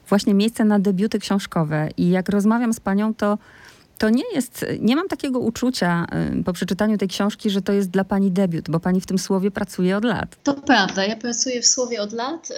właśnie 0.09 0.33
miejsce 0.33 0.65
na 0.65 0.79
debiuty 0.79 1.19
książkowe. 1.19 1.89
I 1.97 2.09
jak 2.09 2.29
rozmawiam 2.29 2.73
z 2.73 2.79
panią, 2.79 3.13
to 3.13 3.37
to 3.97 4.09
nie 4.09 4.23
jest, 4.35 4.65
nie 4.79 4.95
mam 4.95 5.07
takiego 5.07 5.39
uczucia 5.39 6.07
y, 6.39 6.43
po 6.43 6.53
przeczytaniu 6.53 6.97
tej 6.97 7.07
książki, 7.07 7.49
że 7.49 7.61
to 7.61 7.73
jest 7.73 7.89
dla 7.89 8.03
pani 8.03 8.31
debiut, 8.31 8.69
bo 8.69 8.79
pani 8.79 9.01
w 9.01 9.05
tym 9.05 9.17
słowie 9.17 9.51
pracuje 9.51 9.97
od 9.97 10.03
lat. 10.03 10.37
To 10.43 10.53
prawda, 10.53 11.05
ja 11.05 11.15
pracuję 11.15 11.61
w 11.61 11.65
słowie 11.65 12.01
od 12.01 12.13
lat 12.13 12.49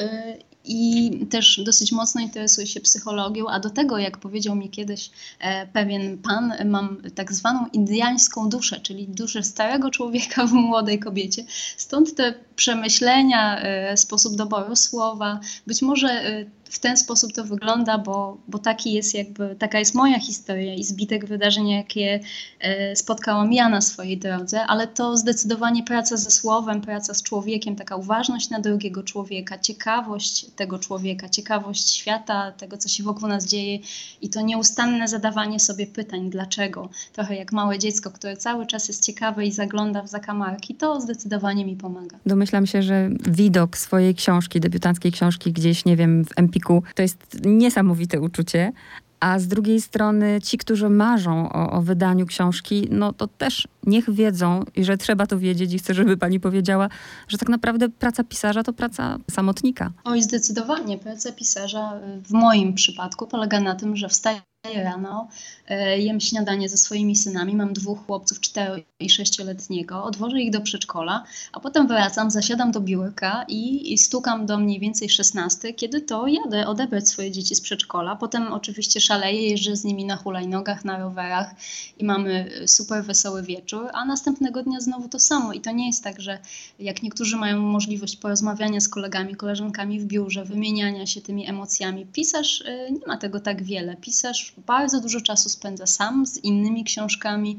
i 0.67 1.11
też 1.29 1.61
dosyć 1.65 1.91
mocno 1.91 2.21
interesuję 2.21 2.67
się 2.67 2.79
psychologią, 2.79 3.47
a 3.47 3.59
do 3.59 3.69
tego, 3.69 3.97
jak 3.97 4.17
powiedział 4.17 4.55
mi 4.55 4.69
kiedyś 4.69 5.09
e, 5.39 5.67
pewien 5.67 6.17
pan, 6.17 6.53
mam 6.65 7.01
tak 7.15 7.33
zwaną 7.33 7.67
indyjską 7.73 8.49
duszę, 8.49 8.79
czyli 8.79 9.07
duszę 9.07 9.43
starego 9.43 9.89
człowieka 9.89 10.45
w 10.47 10.51
młodej 10.51 10.99
kobiecie. 10.99 11.45
Stąd 11.77 12.15
te 12.15 12.33
przemyślenia, 12.55 13.59
e, 13.59 13.97
sposób 13.97 14.35
doboru 14.35 14.75
słowa, 14.75 15.39
być 15.67 15.81
może 15.81 16.09
e, 16.09 16.45
w 16.69 16.79
ten 16.79 16.97
sposób 16.97 17.33
to 17.33 17.43
wygląda, 17.43 17.97
bo, 17.97 18.37
bo 18.47 18.59
taki 18.59 18.93
jest 18.93 19.13
jakby, 19.13 19.55
taka 19.59 19.79
jest 19.79 19.95
moja 19.95 20.19
historia 20.19 20.73
i 20.73 20.83
zbitek 20.83 21.25
wydarzeń, 21.25 21.69
jakie 21.69 22.19
e, 22.59 22.95
spotkałam 22.95 23.53
ja 23.53 23.69
na 23.69 23.81
swojej 23.81 24.17
drodze, 24.17 24.61
ale 24.61 24.87
to 24.87 25.17
zdecydowanie 25.17 25.83
praca 25.83 26.17
ze 26.17 26.31
słowem, 26.31 26.81
praca 26.81 27.13
z 27.13 27.23
człowiekiem, 27.23 27.75
taka 27.75 27.95
uważność 27.95 28.49
na 28.49 28.59
drugiego 28.59 29.03
człowieka, 29.03 29.59
ciekawość 29.59 30.45
tego 30.55 30.79
człowieka, 30.79 31.29
ciekawość 31.29 31.89
świata, 31.89 32.51
tego, 32.51 32.77
co 32.77 32.89
się 32.89 33.03
wokół 33.03 33.27
nas 33.27 33.45
dzieje 33.45 33.79
i 34.21 34.29
to 34.29 34.41
nieustanne 34.41 35.07
zadawanie 35.07 35.59
sobie 35.59 35.87
pytań, 35.87 36.29
dlaczego. 36.29 36.89
Trochę 37.13 37.35
jak 37.35 37.51
małe 37.51 37.79
dziecko, 37.79 38.11
które 38.11 38.37
cały 38.37 38.65
czas 38.65 38.87
jest 38.87 39.05
ciekawe 39.05 39.45
i 39.45 39.51
zagląda 39.51 40.01
w 40.01 40.07
zakamarki, 40.07 40.75
to 40.75 41.01
zdecydowanie 41.01 41.65
mi 41.65 41.75
pomaga. 41.75 42.17
Domyślam 42.25 42.65
się, 42.65 42.83
że 42.83 43.09
widok 43.27 43.77
swojej 43.77 44.15
książki, 44.15 44.59
debiutanckiej 44.59 45.11
książki 45.11 45.51
gdzieś, 45.51 45.85
nie 45.85 45.95
wiem, 45.95 46.25
w 46.25 46.37
Empiku 46.55 46.83
to 46.95 47.01
jest 47.01 47.45
niesamowite 47.45 48.21
uczucie. 48.21 48.71
A 49.19 49.39
z 49.39 49.47
drugiej 49.47 49.81
strony 49.81 50.41
ci, 50.43 50.57
którzy 50.57 50.89
marzą 50.89 51.49
o, 51.49 51.71
o, 51.71 51.81
wydaniu 51.81 52.25
książki, 52.25 52.87
no 52.91 53.13
to 53.13 53.27
też 53.27 53.67
niech 53.83 54.13
wiedzą 54.13 54.63
i 54.75 54.83
że 54.83 54.97
trzeba 54.97 55.27
to 55.27 55.39
wiedzieć 55.39 55.73
i 55.73 55.79
chcę, 55.79 55.93
żeby 55.93 56.17
pani 56.17 56.39
powiedziała, 56.39 56.89
że 57.27 57.37
tak 57.37 57.49
naprawdę 57.49 57.89
praca 57.89 58.23
pisarza 58.23 58.63
to 58.63 58.73
praca 58.73 59.17
samotnika. 59.31 59.91
Oj, 60.03 60.21
zdecydowanie. 60.23 60.97
Praca 60.97 61.31
pisarza 61.31 61.99
w 62.27 62.31
moim 62.31 62.73
przypadku 62.73 63.27
polega 63.27 63.59
na 63.59 63.75
tym, 63.75 63.95
że 63.95 64.09
wstaje 64.09 64.41
rano, 64.73 65.27
e, 65.67 65.99
jem 65.99 66.21
śniadanie 66.21 66.69
ze 66.69 66.77
swoimi 66.77 67.15
synami, 67.15 67.55
mam 67.55 67.73
dwóch 67.73 68.05
chłopców, 68.05 68.39
4 68.39 68.83
i 68.99 69.09
6-letniego, 69.09 70.03
odwożę 70.03 70.41
ich 70.41 70.51
do 70.51 70.61
przedszkola, 70.61 71.23
a 71.51 71.59
potem 71.59 71.87
wracam, 71.87 72.31
zasiadam 72.31 72.71
do 72.71 72.81
biurka 72.81 73.45
i, 73.47 73.93
i 73.93 73.97
stukam 73.97 74.45
do 74.45 74.57
mniej 74.57 74.79
więcej 74.79 75.09
16, 75.09 75.73
kiedy 75.73 76.01
to 76.01 76.27
jadę 76.27 76.67
odebrać 76.67 77.09
swoje 77.09 77.31
dzieci 77.31 77.55
z 77.55 77.61
przedszkola. 77.61 78.15
Potem 78.15 78.53
oczywiście 78.53 79.01
szaleję, 79.01 79.49
jeżdżę 79.49 79.75
z 79.75 79.83
nimi 79.83 80.05
na 80.05 80.15
hulajnogach, 80.15 80.85
na 80.85 80.99
rowerach 80.99 81.55
i 81.97 82.05
mamy 82.05 82.49
super 82.65 83.03
wesoły 83.03 83.43
wieczór, 83.43 83.89
a 83.93 84.05
następnego 84.05 84.63
dnia 84.63 84.79
znowu 84.79 85.09
to 85.09 85.19
samo. 85.19 85.53
I 85.53 85.61
to 85.61 85.71
nie 85.71 85.87
jest 85.87 86.03
tak, 86.03 86.21
że 86.21 86.39
jak 86.79 87.03
niektórzy 87.03 87.37
mają 87.37 87.61
możliwość 87.61 88.17
porozmawiania 88.17 88.81
z 88.81 88.89
kolegami, 88.89 89.35
koleżankami 89.35 89.99
w 89.99 90.05
biurze, 90.05 90.45
wymieniania 90.45 91.05
się 91.05 91.21
tymi 91.21 91.49
emocjami, 91.49 92.05
pisarz 92.05 92.63
e, 92.65 92.91
nie 92.91 93.07
ma 93.07 93.17
tego 93.17 93.39
tak 93.39 93.63
wiele. 93.63 93.95
Pisarz 93.95 94.53
bardzo 94.57 95.01
dużo 95.01 95.21
czasu 95.21 95.49
spędza 95.49 95.85
sam 95.85 96.25
z 96.25 96.37
innymi 96.37 96.83
książkami 96.83 97.57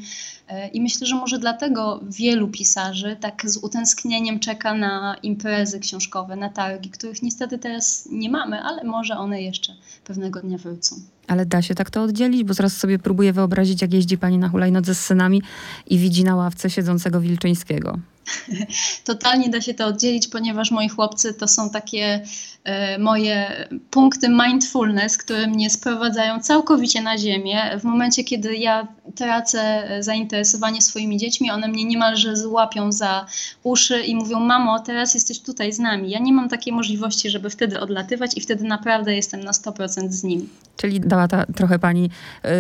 i 0.73 0.81
myślę, 0.81 1.07
że 1.07 1.17
może 1.17 1.39
dlatego 1.39 2.01
wielu 2.09 2.49
pisarzy 2.49 3.17
tak 3.21 3.51
z 3.51 3.57
utęsknieniem 3.57 4.41
czeka 4.41 4.75
na 4.75 5.17
imprezy 5.23 5.81
książkowe, 5.81 6.37
na 6.37 6.49
targi, 6.49 6.91
których 6.91 7.23
niestety 7.23 7.59
teraz 7.59 8.09
nie 8.13 8.31
mamy, 8.31 8.63
ale 8.63 8.85
może 8.85 9.19
one 9.19 9.43
jeszcze 9.43 9.73
pewnego 10.05 10.41
dnia 10.41 10.59
wrócą. 10.59 10.97
Ale 11.27 11.47
da 11.47 11.63
się 11.63 11.75
tak 11.75 11.91
to 11.91 12.03
oddzielić? 12.03 12.45
Bo 12.45 12.55
zaraz 12.55 12.77
sobie 12.77 12.99
próbuję 12.99 13.33
wyobrazić, 13.33 13.83
jak 13.83 13.93
jeździ 13.93 14.19
pani 14.19 14.39
na 14.39 14.49
hulajnodze 14.49 14.95
z 14.95 15.01
synami 15.01 15.43
i 15.87 15.99
widzi 15.99 16.25
na 16.25 16.37
ławce 16.37 16.71
siedzącego 16.71 17.21
Wilczyńskiego. 17.21 17.99
Totalnie 19.05 19.49
da 19.49 19.61
się 19.61 19.75
to 19.75 19.87
oddzielić, 19.87 20.29
ponieważ 20.29 20.71
moi 20.71 20.89
chłopcy 20.89 21.35
to 21.35 21.49
są 21.49 21.71
takie 21.71 22.23
e, 22.65 22.99
moje 22.99 23.69
punkty 23.91 24.29
mindfulness, 24.29 25.19
które 25.19 25.47
mnie 25.47 25.71
sprowadzają 25.71 26.41
całkowicie 26.41 27.03
na 27.03 27.19
ziemię. 27.19 27.79
W 27.81 27.85
momencie, 27.85 28.25
kiedy 28.25 28.57
ja 28.57 28.89
tracę 29.17 29.89
zainteresowanie 30.01 30.83
swoimi 30.83 31.17
dziećmi, 31.17 31.51
one 31.51 31.69
mnie 31.69 31.85
niemalże 31.85 32.37
złapią 32.37 32.93
za 32.93 33.27
uszy 33.63 34.01
i 34.01 34.17
mówią: 34.17 34.41
Mamo, 34.41 34.81
teraz 34.81 35.15
jesteś 35.15 35.41
tutaj 35.41 35.73
z 35.73 35.79
nami. 35.79 36.11
Ja 36.11 36.19
nie 36.19 36.33
mam 36.33 36.49
takiej 36.49 36.73
możliwości, 36.73 37.31
żeby 37.31 37.51
wtedy 37.51 37.81
odlatywać, 37.81 38.37
i 38.37 38.41
wtedy 38.41 38.65
naprawdę 38.65 39.17
jestem 39.17 39.45
na 39.45 39.53
100% 39.53 40.11
z 40.11 40.25
nimi. 40.25 40.49
Czyli 40.77 41.01
dała 41.01 41.29
ta, 41.29 41.47
trochę 41.47 41.79
pani 41.79 42.11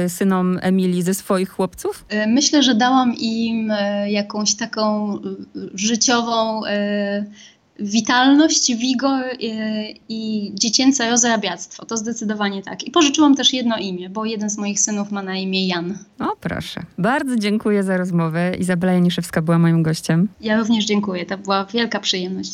y, 0.04 0.08
synom 0.08 0.58
Emilii 0.62 1.02
ze 1.02 1.14
swoich 1.14 1.50
chłopców? 1.50 2.04
E, 2.08 2.26
myślę, 2.26 2.62
że 2.62 2.74
dałam 2.74 3.14
im 3.14 3.70
y, 3.70 4.10
jakąś 4.10 4.54
taką 4.54 5.18
życiową 5.74 6.62
witalność, 7.80 8.76
wigor 8.76 9.24
i 10.08 10.50
dziecięce 10.54 11.10
rozrabiactwo. 11.10 11.86
To 11.86 11.96
zdecydowanie 11.96 12.62
tak. 12.62 12.84
I 12.84 12.90
pożyczyłam 12.90 13.34
też 13.34 13.52
jedno 13.52 13.76
imię, 13.78 14.10
bo 14.10 14.24
jeden 14.24 14.50
z 14.50 14.58
moich 14.58 14.80
synów 14.80 15.10
ma 15.10 15.22
na 15.22 15.36
imię 15.36 15.66
Jan. 15.68 15.98
O, 16.18 16.36
proszę. 16.40 16.82
Bardzo 16.98 17.36
dziękuję 17.36 17.82
za 17.82 17.96
rozmowę. 17.96 18.56
Izabela 18.58 18.92
Janiszewska 18.92 19.42
była 19.42 19.58
moim 19.58 19.82
gościem. 19.82 20.28
Ja 20.40 20.58
również 20.58 20.84
dziękuję. 20.84 21.26
To 21.26 21.38
była 21.38 21.64
wielka 21.64 22.00
przyjemność. 22.00 22.52